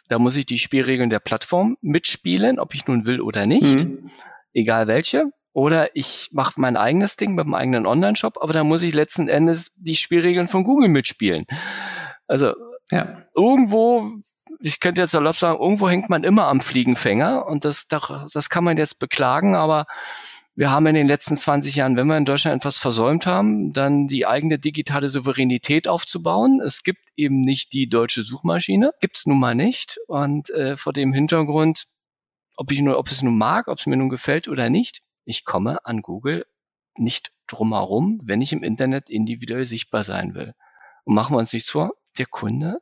[0.09, 4.09] da muss ich die Spielregeln der Plattform mitspielen, ob ich nun will oder nicht, mhm.
[4.53, 5.25] egal welche.
[5.53, 9.27] Oder ich mache mein eigenes Ding mit meinem eigenen Online-Shop, aber da muss ich letzten
[9.27, 11.45] Endes die Spielregeln von Google mitspielen.
[12.27, 12.53] Also
[12.89, 13.23] ja.
[13.35, 14.11] Irgendwo,
[14.59, 18.63] ich könnte jetzt salopp sagen, irgendwo hängt man immer am Fliegenfänger und das, das kann
[18.63, 19.85] man jetzt beklagen, aber
[20.57, 24.07] wir haben in den letzten 20 Jahren, wenn wir in Deutschland etwas versäumt haben, dann
[24.07, 26.59] die eigene digitale Souveränität aufzubauen.
[26.65, 29.99] Es gibt eben nicht die deutsche Suchmaschine, gibt's nun mal nicht.
[30.07, 31.85] Und äh, vor dem Hintergrund,
[32.55, 35.45] ob ich nur, ob es nun mag, ob es mir nun gefällt oder nicht, ich
[35.45, 36.47] komme an Google
[36.95, 40.55] nicht drumherum, wenn ich im Internet individuell sichtbar sein will.
[41.03, 42.79] Und machen wir uns nichts vor, der Kunde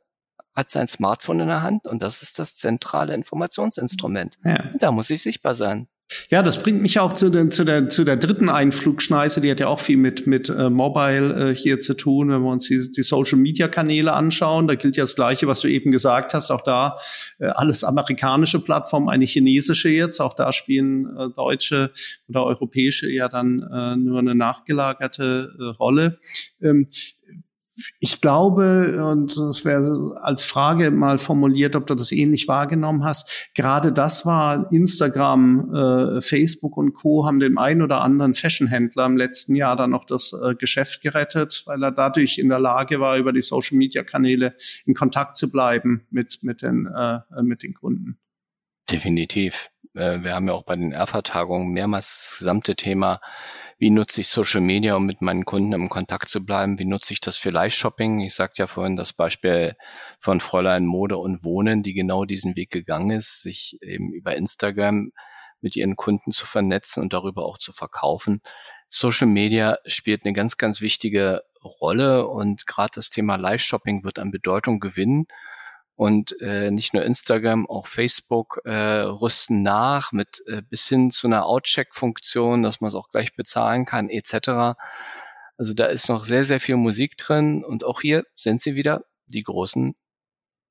[0.54, 4.38] hat sein Smartphone in der Hand und das ist das zentrale Informationsinstrument.
[4.42, 4.64] Ja.
[4.78, 5.88] Da muss ich sichtbar sein.
[6.30, 9.40] Ja, das bringt mich auch zu, den, zu, der, zu der dritten Einflugschneise.
[9.40, 12.50] Die hat ja auch viel mit, mit äh, Mobile äh, hier zu tun, wenn wir
[12.50, 14.68] uns die, die Social-Media-Kanäle anschauen.
[14.68, 16.52] Da gilt ja das Gleiche, was du eben gesagt hast.
[16.52, 16.96] Auch da
[17.40, 20.20] äh, alles amerikanische Plattformen, eine chinesische jetzt.
[20.20, 21.90] Auch da spielen äh, deutsche
[22.28, 26.18] oder europäische ja dann äh, nur eine nachgelagerte äh, Rolle.
[26.62, 26.86] Ähm,
[27.98, 33.50] ich glaube, und das wäre als Frage mal formuliert, ob du das ähnlich wahrgenommen hast,
[33.54, 37.26] gerade das war Instagram, äh, Facebook und Co.
[37.26, 41.62] haben dem einen oder anderen Fashionhändler im letzten Jahr dann noch das äh, Geschäft gerettet,
[41.66, 46.42] weil er dadurch in der Lage war, über die Social-Media-Kanäle in Kontakt zu bleiben mit,
[46.42, 48.18] mit, den, äh, mit den Kunden.
[48.90, 49.70] Definitiv.
[49.94, 53.20] Äh, wir haben ja auch bei den Erfa-Tagungen mehrmals das gesamte Thema
[53.78, 57.12] wie nutze ich Social Media, um mit meinen Kunden im Kontakt zu bleiben, wie nutze
[57.12, 58.20] ich das für Live-Shopping.
[58.20, 59.76] Ich sagte ja vorhin das Beispiel
[60.18, 65.12] von Fräulein Mode und Wohnen, die genau diesen Weg gegangen ist, sich eben über Instagram
[65.60, 68.40] mit ihren Kunden zu vernetzen und darüber auch zu verkaufen.
[68.88, 74.30] Social Media spielt eine ganz, ganz wichtige Rolle und gerade das Thema Live-Shopping wird an
[74.30, 75.26] Bedeutung gewinnen.
[75.96, 81.26] Und äh, nicht nur Instagram, auch Facebook äh, rüsten nach mit äh, bis hin zu
[81.26, 84.76] einer Outcheck-Funktion, dass man es auch gleich bezahlen kann, etc.
[85.56, 87.64] Also da ist noch sehr, sehr viel Musik drin.
[87.64, 89.96] Und auch hier sind sie wieder die großen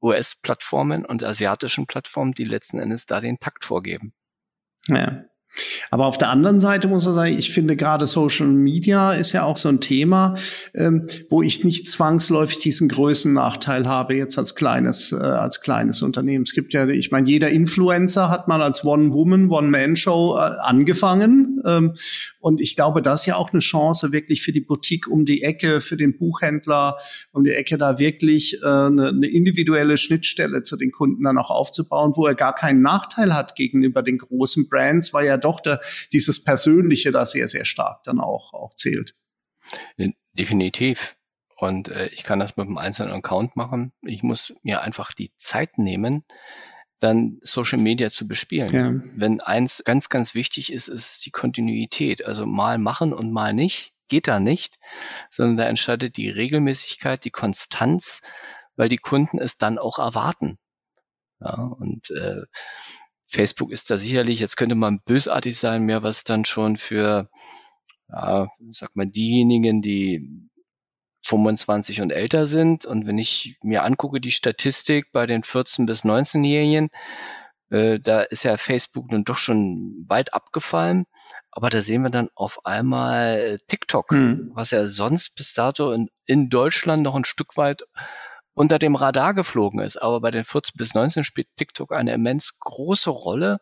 [0.02, 4.14] US-Plattformen und asiatischen Plattformen, die letzten Endes da den Takt vorgeben.
[4.88, 5.24] Ja.
[5.92, 9.44] Aber auf der anderen Seite muss man sagen, ich finde gerade Social Media ist ja
[9.44, 10.36] auch so ein Thema,
[10.74, 16.44] ähm, wo ich nicht zwangsläufig diesen Größennachteil habe jetzt als kleines äh, als kleines Unternehmen.
[16.44, 21.96] Es gibt ja, ich meine, jeder Influencer hat mal als One-Woman, One-Man-Show äh, angefangen ähm,
[22.40, 25.42] und ich glaube, das ist ja auch eine Chance wirklich für die Boutique um die
[25.42, 26.98] Ecke, für den Buchhändler
[27.32, 31.50] um die Ecke da wirklich äh, eine, eine individuelle Schnittstelle zu den Kunden dann auch
[31.50, 35.80] aufzubauen, wo er gar keinen Nachteil hat gegenüber den großen Brands, weil ja doch da
[36.12, 39.16] dieses Persönliche da sehr, sehr stark dann auch, auch zählt.
[39.98, 41.16] Äh, definitiv.
[41.58, 43.94] Und äh, ich kann das mit einem einzelnen Account machen.
[44.02, 46.26] Ich muss mir einfach die Zeit nehmen,
[47.00, 48.70] dann Social Media zu bespielen.
[48.70, 48.94] Ja.
[49.16, 52.26] Wenn eins ganz, ganz wichtig ist, ist die Kontinuität.
[52.26, 54.80] Also mal machen und mal nicht, geht da nicht,
[55.30, 58.22] sondern da entscheidet die Regelmäßigkeit, die Konstanz,
[58.76, 60.58] weil die Kunden es dann auch erwarten.
[61.40, 62.44] Ja, und äh,
[63.36, 67.30] Facebook ist da sicherlich, jetzt könnte man bösartig sein, mehr was dann schon für,
[68.10, 70.50] ja, sag mal, diejenigen, die
[71.26, 72.86] 25 und älter sind.
[72.86, 76.90] Und wenn ich mir angucke, die Statistik bei den 14 bis 19-Jährigen,
[77.72, 81.06] äh, da ist ja Facebook nun doch schon weit abgefallen.
[81.52, 84.52] Aber da sehen wir dann auf einmal TikTok, hm.
[84.54, 87.84] was ja sonst bis dato in, in Deutschland noch ein Stück weit
[88.56, 89.98] unter dem Radar geflogen ist.
[89.98, 93.60] Aber bei den 14 bis 19 spielt TikTok eine immens große Rolle.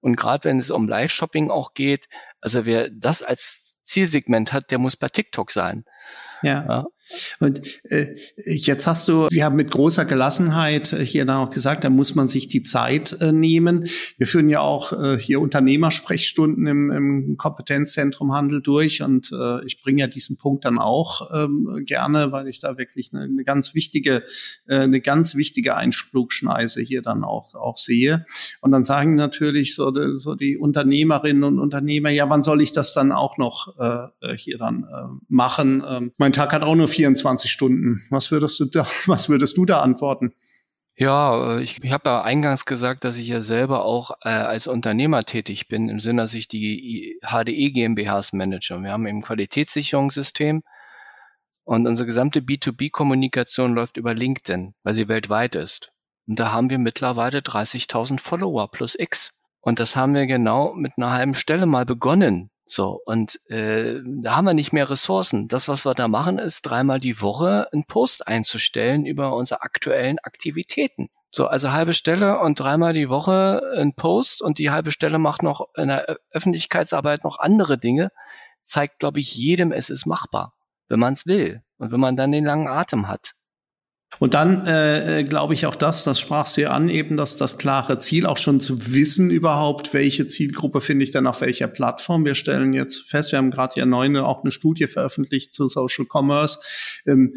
[0.00, 2.08] Und gerade wenn es um Live-Shopping auch geht,
[2.40, 5.84] also wer das als Zielsegment hat, der muss bei TikTok sein.
[6.42, 6.64] Ja.
[6.68, 6.86] ja.
[7.40, 11.84] Und äh, jetzt hast du, wir haben mit großer Gelassenheit äh, hier dann auch gesagt,
[11.84, 13.88] da muss man sich die Zeit äh, nehmen.
[14.18, 19.82] Wir führen ja auch äh, hier Unternehmersprechstunden im, im Kompetenzzentrum Handel durch und äh, ich
[19.82, 23.74] bringe ja diesen Punkt dann auch ähm, gerne, weil ich da wirklich eine, eine ganz
[23.74, 24.24] wichtige,
[24.66, 28.24] äh, eine ganz wichtige Einflugschneise hier dann auch auch sehe.
[28.60, 32.94] Und dann sagen natürlich so, so die Unternehmerinnen und Unternehmer, ja, wann soll ich das
[32.94, 35.82] dann auch noch äh, äh hier dann äh, machen?
[35.86, 38.02] Ähm, mein Tag hat auch nur 24 Stunden.
[38.10, 40.34] Was würdest du da, was würdest du da antworten?
[40.98, 44.66] Ja, äh, ich, ich habe ja eingangs gesagt, dass ich ja selber auch äh, als
[44.66, 48.76] Unternehmer tätig bin, im Sinne, dass ich die HDE GmbHs manage.
[48.80, 50.62] Wir haben eben ein Qualitätssicherungssystem
[51.64, 55.92] und unsere gesamte B2B-Kommunikation läuft über LinkedIn, weil sie weltweit ist.
[56.26, 59.32] Und da haben wir mittlerweile 30.000 Follower plus X.
[59.60, 62.50] Und das haben wir genau mit einer halben Stelle mal begonnen.
[62.66, 65.46] So, und äh, da haben wir nicht mehr Ressourcen.
[65.46, 70.18] Das, was wir da machen, ist dreimal die Woche einen Post einzustellen über unsere aktuellen
[70.18, 71.08] Aktivitäten.
[71.30, 75.42] So, also halbe Stelle und dreimal die Woche ein Post und die halbe Stelle macht
[75.42, 78.10] noch in der Öffentlichkeitsarbeit noch andere Dinge,
[78.62, 80.54] zeigt, glaube ich, jedem, es ist machbar,
[80.88, 83.35] wenn man es will und wenn man dann den langen Atem hat.
[84.18, 87.36] Und dann äh, äh, glaube ich auch das, das sprachst du ja an, eben dass
[87.36, 91.68] das klare Ziel, auch schon zu wissen überhaupt, welche Zielgruppe finde ich dann auf welcher
[91.68, 92.24] Plattform.
[92.24, 96.06] Wir stellen jetzt fest, wir haben gerade ja neue auch eine Studie veröffentlicht zu Social
[96.10, 96.58] Commerce.
[97.06, 97.34] Ähm,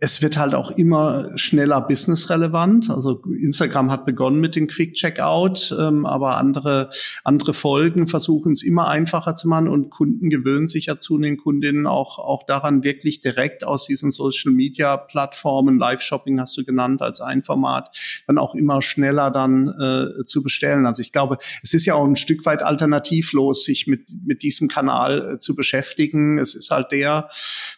[0.00, 2.88] es wird halt auch immer schneller businessrelevant.
[2.88, 6.88] Also Instagram hat begonnen mit dem Quick Checkout, ähm, aber andere,
[7.24, 11.36] andere Folgen versuchen es immer einfacher zu machen und Kunden gewöhnen sich ja zu den
[11.36, 17.02] Kundinnen auch, auch daran, wirklich direkt aus diesen Social Media Plattformen, Live-Shopping hast du genannt
[17.02, 17.96] als ein Format,
[18.28, 20.86] dann auch immer schneller dann äh, zu bestellen.
[20.86, 24.68] Also ich glaube, es ist ja auch ein Stück weit alternativlos, sich mit, mit diesem
[24.68, 26.38] Kanal äh, zu beschäftigen.
[26.38, 27.28] Es ist halt der,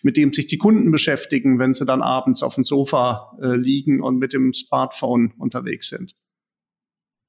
[0.02, 4.02] mit dem sich die Kunden beschäftigen, wenn sie dann abends auf dem Sofa äh, liegen
[4.02, 6.14] und mit dem Smartphone unterwegs sind.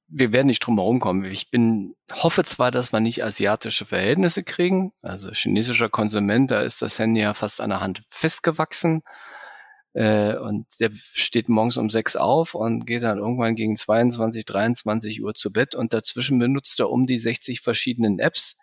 [0.08, 1.24] Wir werden nicht drum herum kommen.
[1.24, 4.92] Ich bin, hoffe zwar, dass wir nicht asiatische Verhältnisse kriegen.
[5.00, 9.02] Also chinesischer Konsument, da ist das Handy ja fast an der Hand festgewachsen.
[9.94, 15.22] Äh, und der steht morgens um sechs auf und geht dann irgendwann gegen 22, 23
[15.22, 18.56] Uhr zu Bett und dazwischen benutzt er um die 60 verschiedenen Apps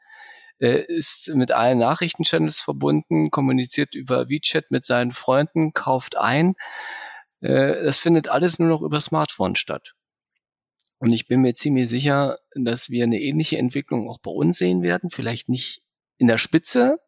[0.59, 6.55] äh, ist mit allen Nachrichtenchannels verbunden, kommuniziert über WeChat mit seinen Freunden, kauft ein.
[7.41, 9.93] Äh, das findet alles nur noch über Smartphone statt.
[10.99, 14.81] Und ich bin mir ziemlich sicher, dass wir eine ähnliche Entwicklung auch bei uns sehen
[14.81, 15.09] werden.
[15.09, 15.81] Vielleicht nicht
[16.17, 16.99] in der Spitze,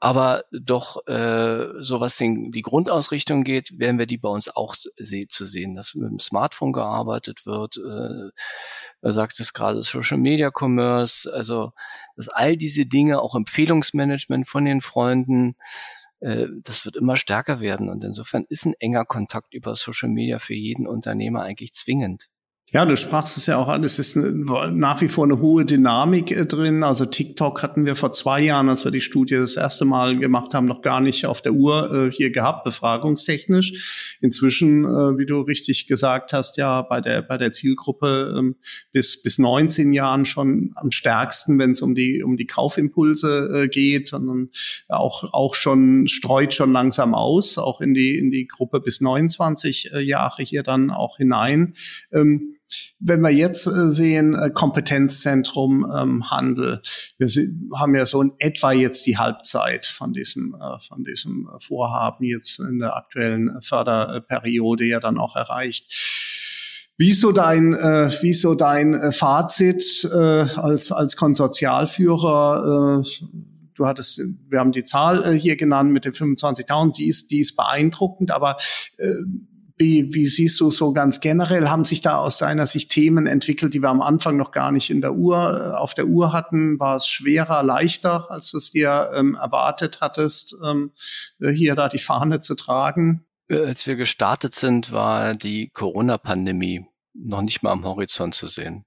[0.00, 4.76] aber doch, äh, so was den, die Grundausrichtung geht, werden wir die bei uns auch
[4.96, 7.78] se zu sehen, dass mit dem Smartphone gearbeitet wird.
[7.78, 8.30] Äh,
[9.02, 11.72] er sagt es gerade, Social Media Commerce, also
[12.16, 15.56] dass all diese Dinge, auch Empfehlungsmanagement von den Freunden,
[16.20, 17.88] äh, das wird immer stärker werden.
[17.88, 22.28] Und insofern ist ein enger Kontakt über Social Media für jeden Unternehmer eigentlich zwingend.
[22.70, 23.82] Ja, du sprachst es ja auch an.
[23.82, 26.82] Es ist nach wie vor eine hohe Dynamik äh, drin.
[26.82, 30.52] Also TikTok hatten wir vor zwei Jahren, als wir die Studie das erste Mal gemacht
[30.52, 34.18] haben, noch gar nicht auf der Uhr äh, hier gehabt, befragungstechnisch.
[34.20, 38.56] Inzwischen, äh, wie du richtig gesagt hast, ja bei der bei der Zielgruppe ähm,
[38.92, 44.08] bis bis 19 Jahren schon am stärksten, wenn es um die um die Kaufimpulse geht,
[44.08, 44.50] sondern
[44.88, 49.92] auch auch schon streut schon langsam aus, auch in die in die Gruppe bis 29
[50.00, 51.72] Jahre hier dann auch hinein.
[52.12, 52.56] Ähm,
[52.98, 56.82] wenn wir jetzt äh, sehen, äh, Kompetenzzentrum ähm, Handel,
[57.18, 57.28] wir
[57.78, 62.58] haben ja so in etwa jetzt die Halbzeit von diesem, äh, von diesem Vorhaben jetzt
[62.58, 65.92] in der aktuellen Förderperiode ja dann auch erreicht.
[67.00, 73.02] Wie ist so dein, äh, wie ist so dein äh, Fazit äh, als, als Konsortialführer?
[73.04, 73.08] Äh,
[73.74, 77.38] du hattest, wir haben die Zahl äh, hier genannt mit den 25.000, die ist, die
[77.38, 78.56] ist beeindruckend, aber
[78.98, 79.12] äh,
[79.78, 81.68] wie, wie siehst du so ganz generell?
[81.68, 84.90] Haben sich da aus deiner Sicht Themen entwickelt, die wir am Anfang noch gar nicht
[84.90, 86.80] in der Uhr, äh, auf der Uhr hatten?
[86.80, 90.92] War es schwerer, leichter, als du es dir ähm, erwartet hattest, ähm,
[91.38, 93.24] hier da die Fahne zu tragen?
[93.48, 98.84] Äh, als wir gestartet sind, war die Corona-Pandemie noch nicht mal am Horizont zu sehen.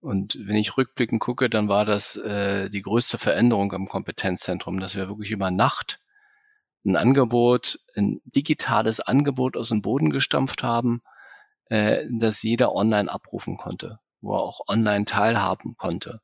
[0.00, 4.96] Und wenn ich rückblickend gucke, dann war das äh, die größte Veränderung am Kompetenzzentrum, dass
[4.96, 5.98] wir wirklich über Nacht
[6.84, 11.02] ein Angebot, ein digitales Angebot aus dem Boden gestampft haben,
[11.66, 16.20] äh, das jeder online abrufen konnte, wo er auch online teilhaben konnte.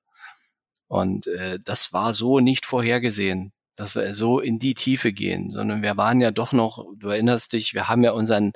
[0.87, 5.81] Und äh, das war so nicht vorhergesehen dass wir so in die Tiefe gehen, sondern
[5.81, 8.53] wir waren ja doch noch, du erinnerst dich, wir haben ja unseren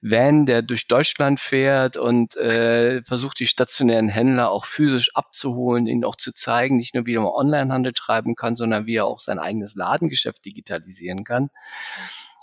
[0.00, 6.04] Van, der durch Deutschland fährt und äh, versucht, die stationären Händler auch physisch abzuholen, ihnen
[6.04, 9.38] auch zu zeigen, nicht nur wie man Onlinehandel treiben kann, sondern wie er auch sein
[9.38, 11.50] eigenes Ladengeschäft digitalisieren kann.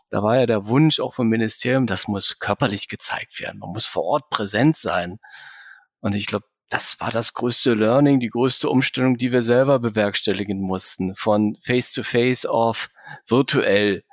[0.10, 3.86] Da war ja der Wunsch auch vom Ministerium, das muss körperlich gezeigt werden, man muss
[3.86, 5.20] vor Ort präsent sein.
[6.00, 10.60] Und ich glaube, das war das größte Learning, die größte Umstellung, die wir selber bewerkstelligen
[10.60, 12.90] mussten, von Face-to-Face -face auf
[13.28, 14.04] virtuell.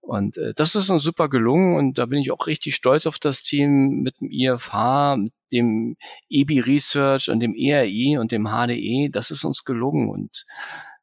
[0.00, 3.20] Und äh, das ist uns super gelungen und da bin ich auch richtig stolz auf
[3.20, 5.96] das Team mit dem IFH, mit dem
[6.28, 9.08] EBI Research und dem ERI und dem HDE.
[9.10, 10.46] Das ist uns gelungen und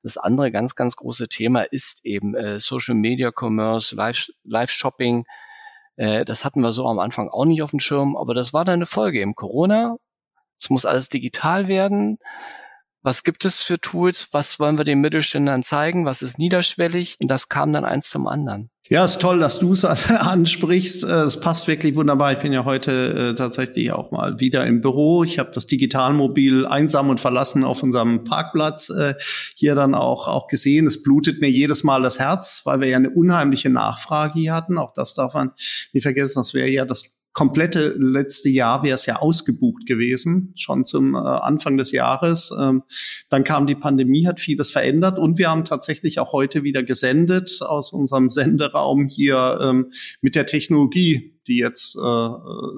[0.04, 5.23] das andere ganz, ganz große Thema ist eben äh, Social Media Commerce, Live, Live Shopping.
[5.95, 8.65] Äh, das hatten wir so am Anfang auch nicht auf dem Schirm, aber das war
[8.65, 9.95] dann eine Folge im Corona
[10.62, 12.17] es muss alles digital werden.
[13.04, 14.28] Was gibt es für Tools?
[14.32, 16.06] Was wollen wir den Mittelständlern zeigen?
[16.06, 17.17] Was ist niederschwellig?
[17.19, 18.69] Und das kam dann eins zum anderen.
[18.89, 21.04] Ja, ist toll, dass du es ansprichst.
[21.04, 22.34] Äh, es passt wirklich wunderbar.
[22.34, 25.24] Ich bin ja heute äh, tatsächlich auch mal wieder im Büro.
[25.24, 29.15] Ich habe das Digitalmobil einsam und verlassen auf unserem Parkplatz äh,
[29.56, 30.86] hier dann auch, auch gesehen.
[30.86, 34.78] Es blutet mir jedes Mal das Herz, weil wir ja eine unheimliche Nachfrage hier hatten.
[34.78, 35.52] Auch das darf man
[35.93, 36.39] nicht vergessen.
[36.41, 41.17] Das wäre ja das komplette letzte Jahr wäre es ja ausgebucht gewesen, schon zum äh,
[41.17, 42.54] Anfang des Jahres.
[42.60, 42.84] Ähm,
[43.30, 47.60] dann kam die Pandemie, hat vieles verändert und wir haben tatsächlich auch heute wieder gesendet
[47.62, 49.91] aus unserem Senderaum hier ähm,
[50.22, 52.30] mit der Technologie die, jetzt äh,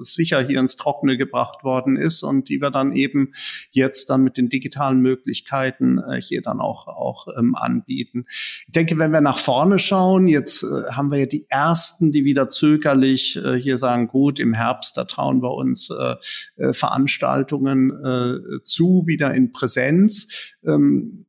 [0.02, 3.32] sicher hier ins Trockene gebracht worden ist und die wir dann eben
[3.70, 8.24] jetzt dann mit den digitalen Möglichkeiten äh, hier dann auch, auch ähm, anbieten.
[8.66, 12.24] Ich denke, wenn wir nach vorne schauen, jetzt äh, haben wir ja die ersten, die
[12.24, 16.14] wieder zögerlich äh, hier sagen, gut, im Herbst, da trauen wir uns äh,
[16.56, 20.54] äh, Veranstaltungen äh, zu, wieder in Präsenz.
[20.64, 21.26] Ähm,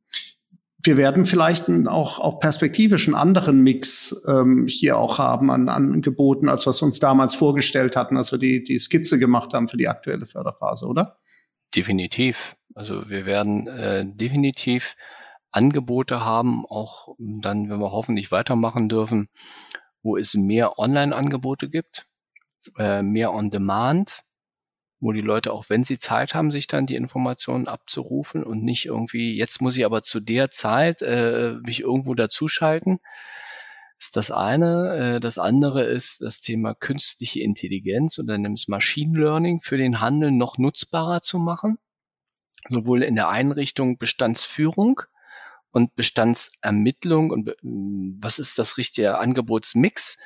[0.86, 5.92] wir werden vielleicht auch, auch perspektivisch einen anderen Mix ähm, hier auch haben an, an
[5.92, 9.76] Angeboten, als was uns damals vorgestellt hatten, als wir die, die Skizze gemacht haben für
[9.76, 11.18] die aktuelle Förderphase, oder?
[11.74, 12.56] Definitiv.
[12.74, 14.96] Also wir werden äh, definitiv
[15.50, 19.28] Angebote haben, auch dann, wenn wir hoffentlich weitermachen dürfen,
[20.02, 22.06] wo es mehr Online-Angebote gibt,
[22.78, 24.22] äh, mehr On-Demand,
[25.00, 28.86] wo die Leute auch, wenn sie Zeit haben, sich dann die Informationen abzurufen und nicht
[28.86, 33.00] irgendwie, jetzt muss ich aber zu der Zeit äh, mich irgendwo dazuschalten,
[33.98, 35.16] ist das eine.
[35.16, 40.30] Äh, das andere ist das Thema künstliche Intelligenz oder nimmst Machine Learning für den Handel
[40.32, 41.78] noch nutzbarer zu machen.
[42.68, 45.02] Sowohl in der Einrichtung Bestandsführung
[45.70, 50.16] und Bestandsermittlung und was ist das richtige Angebotsmix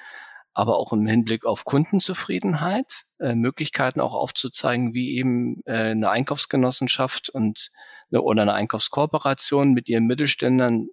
[0.61, 7.31] aber auch im Hinblick auf Kundenzufriedenheit, äh, Möglichkeiten auch aufzuzeigen, wie eben äh, eine Einkaufsgenossenschaft
[7.31, 7.71] und
[8.13, 10.89] eine, oder eine Einkaufskooperation mit ihren Mittelständern,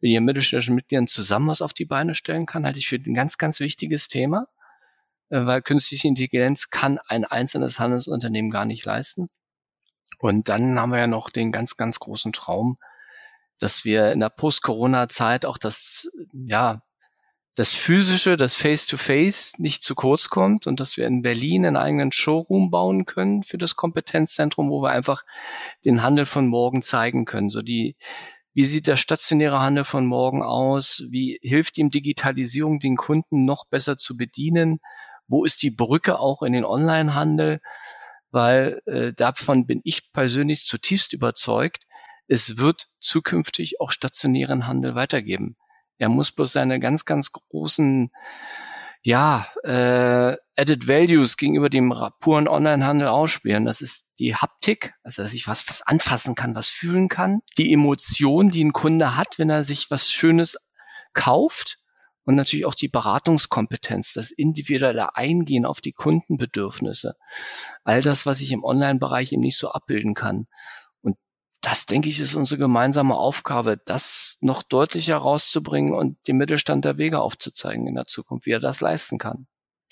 [0.00, 3.14] mit ihren mittelständischen Mitgliedern zusammen was auf die Beine stellen kann, halte ich für ein
[3.14, 4.46] ganz, ganz wichtiges Thema,
[5.30, 9.30] äh, weil künstliche Intelligenz kann ein einzelnes Handelsunternehmen gar nicht leisten.
[10.18, 12.76] Und dann haben wir ja noch den ganz, ganz großen Traum,
[13.58, 16.82] dass wir in der Post-Corona-Zeit auch das, ja,
[17.58, 21.76] das Physische, das Face-to-Face -face nicht zu kurz kommt und dass wir in Berlin einen
[21.76, 25.24] eigenen Showroom bauen können für das Kompetenzzentrum, wo wir einfach
[25.84, 27.50] den Handel von morgen zeigen können.
[27.50, 27.96] So die,
[28.54, 31.02] wie sieht der stationäre Handel von morgen aus?
[31.10, 34.78] Wie hilft ihm Digitalisierung, den Kunden noch besser zu bedienen?
[35.26, 37.58] Wo ist die Brücke auch in den Online-Handel?
[38.30, 41.86] Weil äh, davon bin ich persönlich zutiefst überzeugt.
[42.28, 45.56] Es wird zukünftig auch stationären Handel weitergeben.
[45.98, 48.10] Er muss bloß seine ganz, ganz großen
[49.02, 53.64] ja, äh, Added Values gegenüber dem puren Onlinehandel ausspielen.
[53.64, 57.40] Das ist die Haptik, also dass ich was, was anfassen kann, was fühlen kann.
[57.58, 60.58] Die Emotion, die ein Kunde hat, wenn er sich was Schönes
[61.14, 61.78] kauft.
[62.24, 67.14] Und natürlich auch die Beratungskompetenz, das individuelle Eingehen auf die Kundenbedürfnisse.
[67.84, 70.46] All das, was ich im Online-Bereich eben nicht so abbilden kann
[71.60, 76.98] das, denke ich, ist unsere gemeinsame Aufgabe, das noch deutlicher rauszubringen und dem Mittelstand der
[76.98, 79.46] Wege aufzuzeigen in der Zukunft, wie er das leisten kann.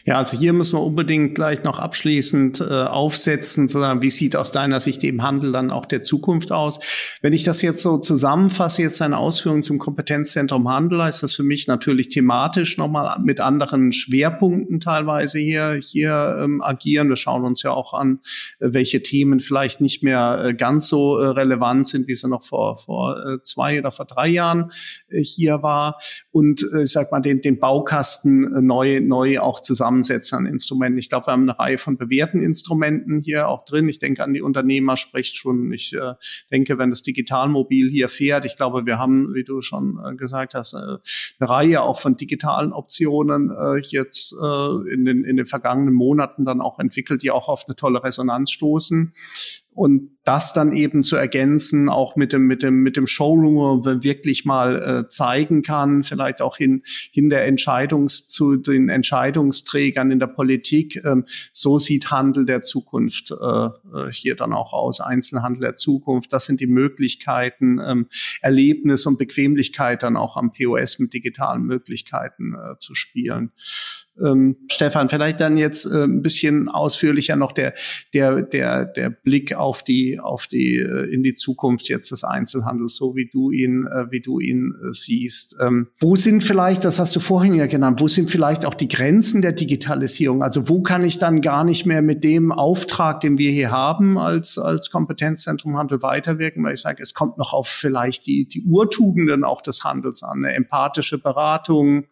[0.09, 4.53] Ja, also hier müssen wir unbedingt gleich noch abschließend äh, aufsetzen, sozusagen, wie sieht aus
[4.53, 6.79] deiner Sicht eben Handel dann auch der Zukunft aus?
[7.23, 11.43] Wenn ich das jetzt so zusammenfasse, jetzt eine Ausführung zum Kompetenzzentrum Handel, ist das für
[11.43, 17.09] mich natürlich thematisch nochmal mit anderen Schwerpunkten teilweise hier, hier ähm, agieren.
[17.09, 18.21] Wir schauen uns ja auch an,
[18.61, 22.45] äh, welche Themen vielleicht nicht mehr äh, ganz so äh, relevant sind, wie sie noch
[22.45, 24.71] vor, vor äh, zwei oder vor drei Jahren
[25.09, 25.99] äh, hier war.
[26.31, 30.47] Und äh, ich sag mal, den, den Baukasten äh, neu, neu auch zusammen Zusammensetzen an
[30.47, 30.99] Instrumenten.
[30.99, 33.89] Ich glaube, wir haben eine Reihe von bewährten Instrumenten hier auch drin.
[33.89, 35.73] Ich denke an die Unternehmer spricht schon.
[35.73, 36.15] Ich äh,
[36.51, 40.55] denke, wenn das Digitalmobil hier fährt, ich glaube, wir haben, wie du schon äh, gesagt
[40.55, 45.47] hast, äh, eine Reihe auch von digitalen Optionen äh, jetzt äh, in, den, in den
[45.47, 49.13] vergangenen Monaten dann auch entwickelt, die auch auf eine tolle Resonanz stoßen
[49.77, 53.77] und das dann eben zu ergänzen, auch mit dem, mit dem, mit dem Showroom, wo
[53.77, 60.11] man wirklich mal äh, zeigen kann, vielleicht auch hin, hin der Entscheidungs, zu den Entscheidungsträgern
[60.11, 61.05] in der Politik.
[61.05, 63.71] Ähm, so sieht Handel der Zukunft äh, äh,
[64.11, 66.33] hier dann auch aus, Einzelhandel der Zukunft.
[66.33, 68.07] Das sind die Möglichkeiten, ähm,
[68.41, 73.53] Erlebnis und Bequemlichkeit dann auch am POS mit digitalen Möglichkeiten äh, zu spielen.
[74.25, 77.75] Ähm, Stefan, vielleicht dann jetzt äh, ein bisschen ausführlicher noch der,
[78.15, 82.97] der, der, der Blick auf die, auf die, äh, in die Zukunft jetzt des Einzelhandels,
[82.97, 85.57] so wie du ihn, äh, wie du ihn äh, siehst.
[85.61, 88.89] Ähm, wo sind vielleicht, das hast du vorhin ja genannt, wo sind vielleicht auch die
[88.89, 90.43] Grenzen der Digitalisierung?
[90.43, 94.19] Also wo kann ich dann gar nicht mehr mit dem Auftrag, den wir hier haben
[94.19, 98.63] als, als Kompetenzzentrum Handel weiterwirken, weil ich sage, es kommt noch auf vielleicht die, die
[98.63, 102.07] Urtugenden auch des Handels an, eine empathische Beratung,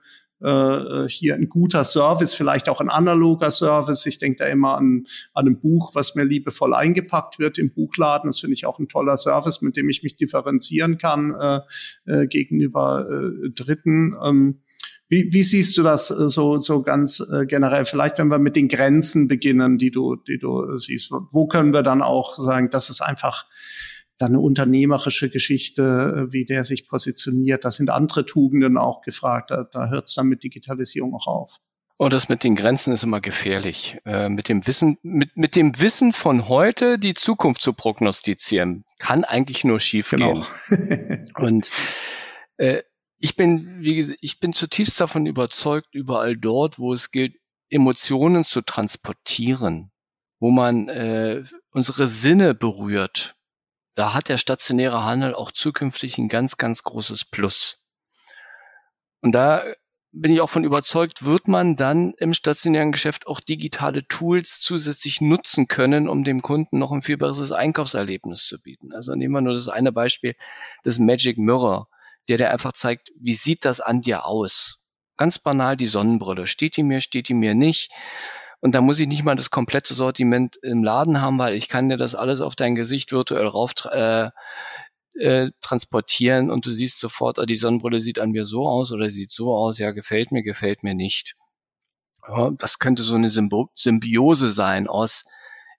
[0.44, 4.04] äh, hier ein guter Service, vielleicht auch ein analoger Service.
[4.06, 8.28] Ich denke da immer an, an ein Buch, was mir liebevoll eingepackt wird im Buchladen.
[8.28, 11.60] Das finde ich auch ein toller Service, mit dem ich mich differenzieren kann äh,
[12.06, 14.14] äh, gegenüber äh, Dritten.
[14.22, 14.60] Ähm,
[15.08, 17.84] wie, wie siehst du das äh, so, so ganz äh, generell?
[17.84, 21.10] Vielleicht, wenn wir mit den Grenzen beginnen, die du, die du siehst.
[21.10, 23.46] Wo können wir dann auch sagen, dass es einfach
[24.18, 27.64] dann eine unternehmerische Geschichte, äh, wie der sich positioniert.
[27.64, 29.50] Da sind andere Tugenden auch gefragt.
[29.50, 31.60] Da, da hört es dann mit Digitalisierung auch auf.
[31.96, 33.98] Und das mit den Grenzen ist immer gefährlich.
[34.04, 39.24] Äh, mit dem Wissen, mit, mit dem Wissen von heute die Zukunft zu prognostizieren, kann
[39.24, 40.42] eigentlich nur schief genau.
[40.68, 41.30] gehen.
[41.36, 41.70] Und
[42.56, 42.82] äh,
[43.18, 47.36] ich bin, wie gesagt, ich bin zutiefst davon überzeugt, überall dort, wo es gilt,
[47.70, 49.90] Emotionen zu transportieren,
[50.40, 53.33] wo man äh, unsere Sinne berührt,
[53.94, 57.78] da hat der stationäre Handel auch zukünftig ein ganz, ganz großes Plus.
[59.20, 59.64] Und da
[60.16, 65.20] bin ich auch von überzeugt, wird man dann im stationären Geschäft auch digitale Tools zusätzlich
[65.20, 68.92] nutzen können, um dem Kunden noch ein viel besseres Einkaufserlebnis zu bieten.
[68.92, 70.34] Also nehmen wir nur das eine Beispiel,
[70.84, 71.88] das Magic Mirror,
[72.28, 74.78] der dir einfach zeigt, wie sieht das an dir aus?
[75.16, 76.46] Ganz banal die Sonnenbrille.
[76.46, 77.90] Steht die mir, steht die mir nicht?
[78.64, 81.90] Und da muss ich nicht mal das komplette Sortiment im Laden haben, weil ich kann
[81.90, 84.30] dir das alles auf dein Gesicht virtuell rauf äh,
[85.20, 89.10] äh, transportieren und du siehst sofort, oh, die Sonnenbrille sieht an mir so aus oder
[89.10, 91.36] sieht so aus, ja, gefällt mir, gefällt mir nicht.
[92.26, 95.26] Ja, das könnte so eine Symbi Symbiose sein aus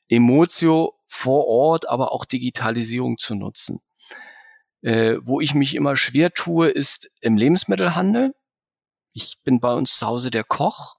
[0.08, 3.80] Emotio vor Ort, aber auch Digitalisierung zu nutzen.
[4.84, 8.36] Äh, wo ich mich immer schwer tue, ist im Lebensmittelhandel.
[9.12, 10.98] Ich bin bei uns zu Hause der Koch.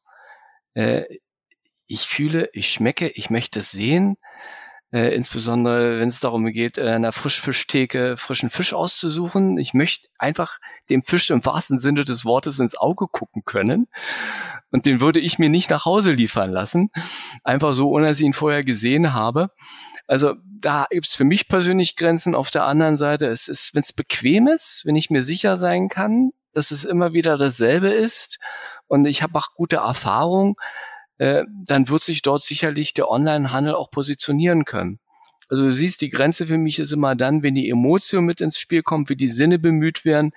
[0.74, 1.04] Äh,
[1.86, 4.16] ich fühle, ich schmecke, ich möchte es sehen.
[4.92, 9.58] Äh, insbesondere wenn es darum geht, äh, einer Frischfischtheke frischen Fisch auszusuchen.
[9.58, 10.58] Ich möchte einfach
[10.90, 13.88] dem Fisch im wahrsten Sinne des Wortes ins Auge gucken können.
[14.70, 16.90] Und den würde ich mir nicht nach Hause liefern lassen.
[17.42, 19.50] Einfach so, ohne dass ich ihn vorher gesehen habe.
[20.06, 22.36] Also da gibt es für mich persönlich Grenzen.
[22.36, 25.88] Auf der anderen Seite, es ist, wenn es bequem ist, wenn ich mir sicher sein
[25.88, 28.38] kann, dass es immer wieder dasselbe ist
[28.86, 30.56] und ich habe auch gute Erfahrung,
[31.18, 34.98] äh, dann wird sich dort sicherlich der Onlinehandel auch positionieren können.
[35.48, 38.58] Also du siehst, die Grenze für mich ist immer dann, wenn die Emotion mit ins
[38.58, 40.32] Spiel kommt, wie die Sinne bemüht werden.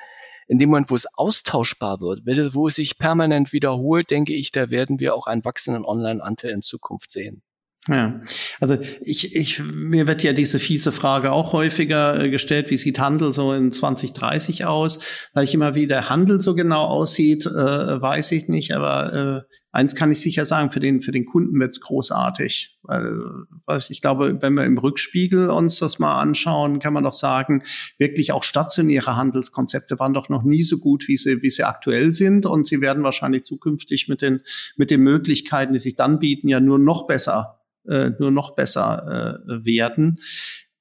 [0.47, 4.69] In dem Moment, wo es austauschbar wird, wo es sich permanent wiederholt, denke ich, da
[4.69, 7.43] werden wir auch einen wachsenden Online-Anteil in Zukunft sehen.
[7.89, 8.21] Ja,
[8.59, 12.99] also ich, ich, mir wird ja diese fiese Frage auch häufiger äh, gestellt, wie sieht
[12.99, 14.99] Handel so in 2030 aus?
[15.33, 19.55] Da ich immer wie der Handel so genau aussieht, äh, weiß ich nicht, aber äh,
[19.71, 22.77] eins kann ich sicher sagen, für den, für den Kunden wird's großartig.
[22.83, 23.21] Weil,
[23.65, 27.63] was ich glaube, wenn wir im Rückspiegel uns das mal anschauen, kann man doch sagen,
[27.97, 32.13] wirklich auch stationäre Handelskonzepte waren doch noch nie so gut, wie sie, wie sie aktuell
[32.13, 32.45] sind.
[32.45, 34.41] Und sie werden wahrscheinlich zukünftig mit den,
[34.77, 39.41] mit den Möglichkeiten, die sich dann bieten, ja nur noch besser äh, nur noch besser
[39.47, 40.19] äh, werden.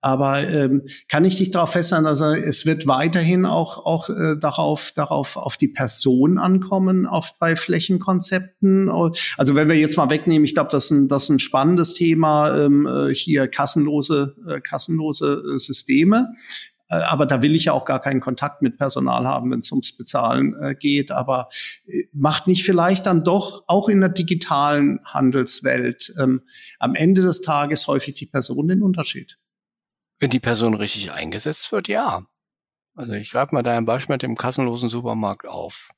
[0.01, 4.93] Aber ähm, kann ich dich darauf festhalten, also es wird weiterhin auch, auch äh, darauf,
[4.93, 8.89] darauf auf die Person ankommen, oft bei Flächenkonzepten.
[9.37, 11.95] Also wenn wir jetzt mal wegnehmen, ich glaube, das ist ein, das ist ein spannendes
[11.95, 16.29] Thema, ähm, äh, hier kassenlose, äh, kassenlose äh, Systeme.
[16.89, 19.71] Äh, aber da will ich ja auch gar keinen Kontakt mit Personal haben, wenn es
[19.71, 21.11] ums Bezahlen äh, geht.
[21.11, 21.49] Aber
[21.87, 26.43] äh, macht nicht vielleicht dann doch auch in der digitalen Handelswelt ähm,
[26.79, 29.39] am Ende des Tages häufig die Person den Unterschied?
[30.19, 32.27] Wenn die Person richtig eingesetzt wird, ja.
[32.95, 35.91] Also ich greife mal da ein Beispiel mit dem kassenlosen Supermarkt auf.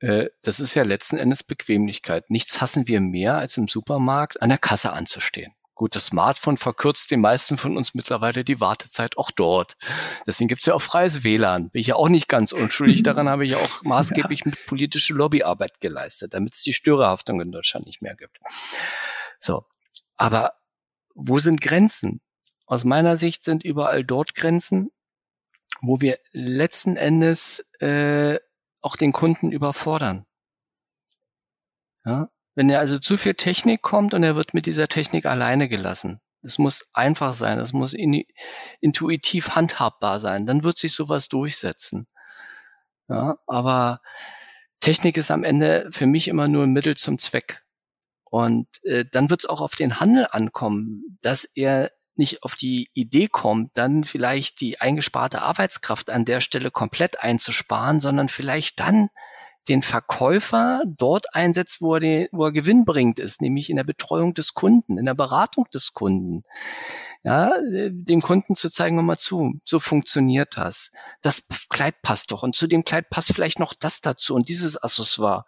[0.00, 2.28] Äh, das ist ja letzten Endes Bequemlichkeit.
[2.30, 5.52] Nichts hassen wir mehr, als im Supermarkt an der Kasse anzustehen.
[5.76, 9.76] Gut, das Smartphone verkürzt den meisten von uns mittlerweile die Wartezeit auch dort.
[10.26, 11.68] Deswegen gibt's ja auch freies WLAN.
[11.68, 13.02] Bin ich ja auch nicht ganz unschuldig.
[13.04, 14.50] Daran habe ich ja auch maßgeblich ja.
[14.52, 18.38] mit politische Lobbyarbeit geleistet, damit es die Störerhaftung in Deutschland nicht mehr gibt.
[19.38, 19.66] So.
[20.16, 20.54] Aber
[21.14, 22.22] wo sind Grenzen?
[22.64, 24.90] Aus meiner Sicht sind überall dort Grenzen,
[25.82, 28.38] wo wir letzten Endes äh,
[28.80, 30.24] auch den Kunden überfordern.
[32.06, 35.68] Ja, wenn er also zu viel Technik kommt und er wird mit dieser Technik alleine
[35.68, 36.20] gelassen.
[36.42, 38.24] Es muss einfach sein, es muss in,
[38.80, 42.08] intuitiv handhabbar sein, dann wird sich sowas durchsetzen.
[43.08, 44.00] Ja, aber
[44.80, 47.62] Technik ist am Ende für mich immer nur ein Mittel zum Zweck.
[48.24, 52.88] Und äh, dann wird es auch auf den Handel ankommen, dass er nicht auf die
[52.94, 59.10] Idee kommt, dann vielleicht die eingesparte Arbeitskraft an der Stelle komplett einzusparen, sondern vielleicht dann
[59.68, 64.34] den Verkäufer dort einsetzt, wo er, den, wo er gewinnbringend ist, nämlich in der Betreuung
[64.34, 66.44] des Kunden, in der Beratung des Kunden.
[67.22, 70.92] Ja, dem Kunden zu zeigen, mal zu, so funktioniert das.
[71.22, 74.76] Das Kleid passt doch und zu dem Kleid passt vielleicht noch das dazu und dieses
[74.76, 75.44] Accessoire.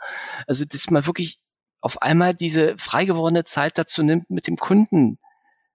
[0.47, 1.41] Also, dass man wirklich
[1.81, 5.19] auf einmal diese frei gewordene Zeit dazu nimmt, mit dem Kunden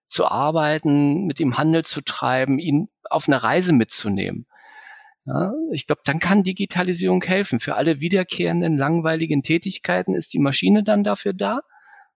[0.08, 4.46] zu arbeiten, mit ihm Handel zu treiben, ihn auf eine Reise mitzunehmen.
[5.26, 7.60] Ja, ich glaube, dann kann Digitalisierung helfen.
[7.60, 11.62] Für alle wiederkehrenden, langweiligen Tätigkeiten ist die Maschine dann dafür da.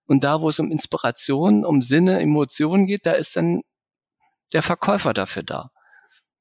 [0.06, 3.62] Und da, wo es um Inspiration, um Sinne, Emotionen geht, da ist dann
[4.54, 5.70] der Verkäufer dafür da.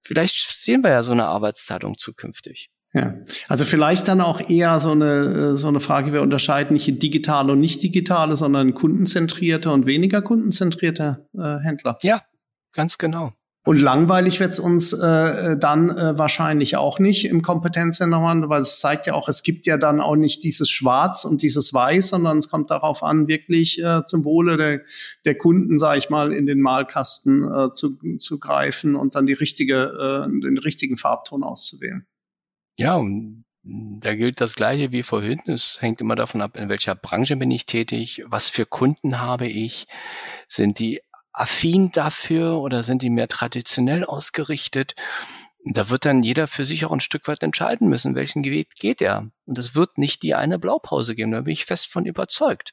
[0.04, 2.70] Vielleicht sehen wir ja so eine Arbeitsteilung zukünftig.
[2.92, 3.14] Ja,
[3.48, 7.52] also vielleicht dann auch eher so eine, äh, so eine Frage, wir unterscheiden nicht digitale
[7.52, 11.98] und nicht digitale, sondern kundenzentrierte und weniger kundenzentrierte äh, Händler.
[12.02, 12.22] Ja,
[12.72, 13.32] ganz genau.
[13.66, 19.08] Und langweilig wird's uns äh, dann äh, wahrscheinlich auch nicht im Kompetenzzentrum, weil es zeigt
[19.08, 22.48] ja auch, es gibt ja dann auch nicht dieses Schwarz und dieses Weiß, sondern es
[22.48, 24.82] kommt darauf an, wirklich äh, zum Wohle der,
[25.24, 29.32] der Kunden, sage ich mal, in den Malkasten äh, zu, zu greifen und dann die
[29.32, 32.06] richtige, äh, den richtigen Farbton auszuwählen.
[32.78, 35.40] Ja, und da gilt das Gleiche wie vorhin.
[35.46, 39.48] Es hängt immer davon ab, in welcher Branche bin ich tätig, was für Kunden habe
[39.48, 39.88] ich,
[40.46, 41.00] sind die
[41.36, 44.94] affin dafür oder sind die mehr traditionell ausgerichtet?
[45.64, 49.02] Da wird dann jeder für sich auch ein Stück weit entscheiden müssen, welchen Weg geht
[49.02, 49.30] er.
[49.46, 52.72] Und es wird nicht die eine Blaupause geben, da bin ich fest von überzeugt.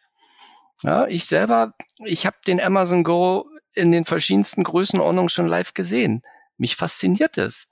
[0.82, 1.74] Ja, ich selber,
[2.06, 6.22] ich habe den Amazon Go in den verschiedensten Größenordnungen schon live gesehen.
[6.58, 7.70] Mich fasziniert es.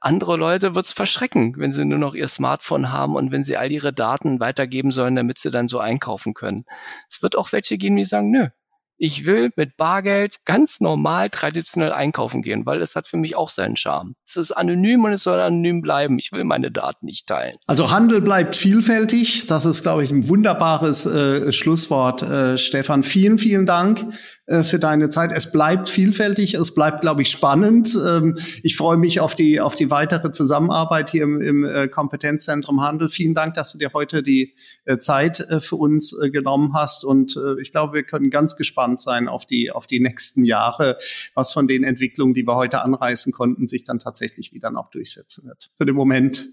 [0.00, 3.70] Andere Leute wird's verschrecken, wenn sie nur noch ihr Smartphone haben und wenn sie all
[3.70, 6.64] ihre Daten weitergeben sollen, damit sie dann so einkaufen können.
[7.10, 8.48] Es wird auch welche geben, die sagen, nö,
[8.96, 13.48] ich will mit Bargeld ganz normal traditionell einkaufen gehen, weil das hat für mich auch
[13.48, 14.14] seinen Charme.
[14.26, 16.18] Es ist anonym und es soll anonym bleiben.
[16.18, 17.56] Ich will meine Daten nicht teilen.
[17.66, 19.46] Also Handel bleibt vielfältig.
[19.46, 23.02] Das ist, glaube ich, ein wunderbares äh, Schlusswort, äh, Stefan.
[23.02, 24.06] Vielen, vielen Dank
[24.46, 25.32] äh, für deine Zeit.
[25.32, 27.98] Es bleibt vielfältig, es bleibt, glaube ich, spannend.
[28.06, 32.82] Ähm, ich freue mich auf die, auf die weitere Zusammenarbeit hier im, im äh, Kompetenzzentrum
[32.82, 33.08] Handel.
[33.08, 37.04] Vielen Dank, dass du dir heute die äh, Zeit für uns genommen hast.
[37.04, 40.96] Und ich glaube, wir können ganz gespannt sein auf die, auf die nächsten Jahre,
[41.34, 45.46] was von den Entwicklungen, die wir heute anreißen konnten, sich dann tatsächlich wieder noch durchsetzen
[45.46, 45.70] wird.
[45.76, 46.48] Für den Moment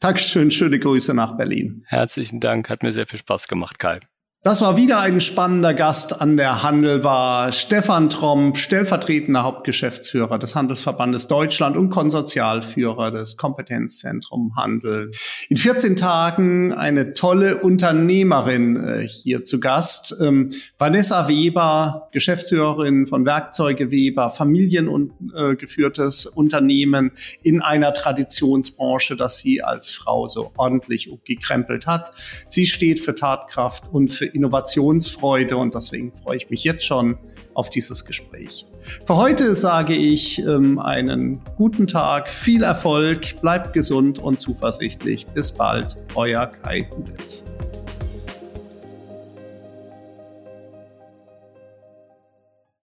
[0.00, 1.84] Dankeschön, schöne Grüße nach Berlin.
[1.86, 4.00] Herzlichen Dank, hat mir sehr viel Spaß gemacht, Kai.
[4.46, 7.50] Das war wieder ein spannender Gast an der Handelbar.
[7.50, 15.12] Stefan Tromp, stellvertretender Hauptgeschäftsführer des Handelsverbandes Deutschland und Konsortialführer des Kompetenzzentrum Handel.
[15.48, 20.14] In 14 Tagen eine tolle Unternehmerin äh, hier zu Gast.
[20.20, 29.62] Ähm, Vanessa Weber, Geschäftsführerin von Werkzeuge Weber, familiengeführtes äh, Unternehmen in einer Traditionsbranche, das sie
[29.62, 32.12] als Frau so ordentlich gekrempelt hat.
[32.46, 37.16] Sie steht für Tatkraft und für Innovationsfreude und deswegen freue ich mich jetzt schon
[37.54, 38.66] auf dieses Gespräch.
[39.06, 45.26] Für heute sage ich ähm, einen guten Tag, viel Erfolg, bleibt gesund und zuversichtlich.
[45.26, 47.44] Bis bald, euer Kai Hudetz.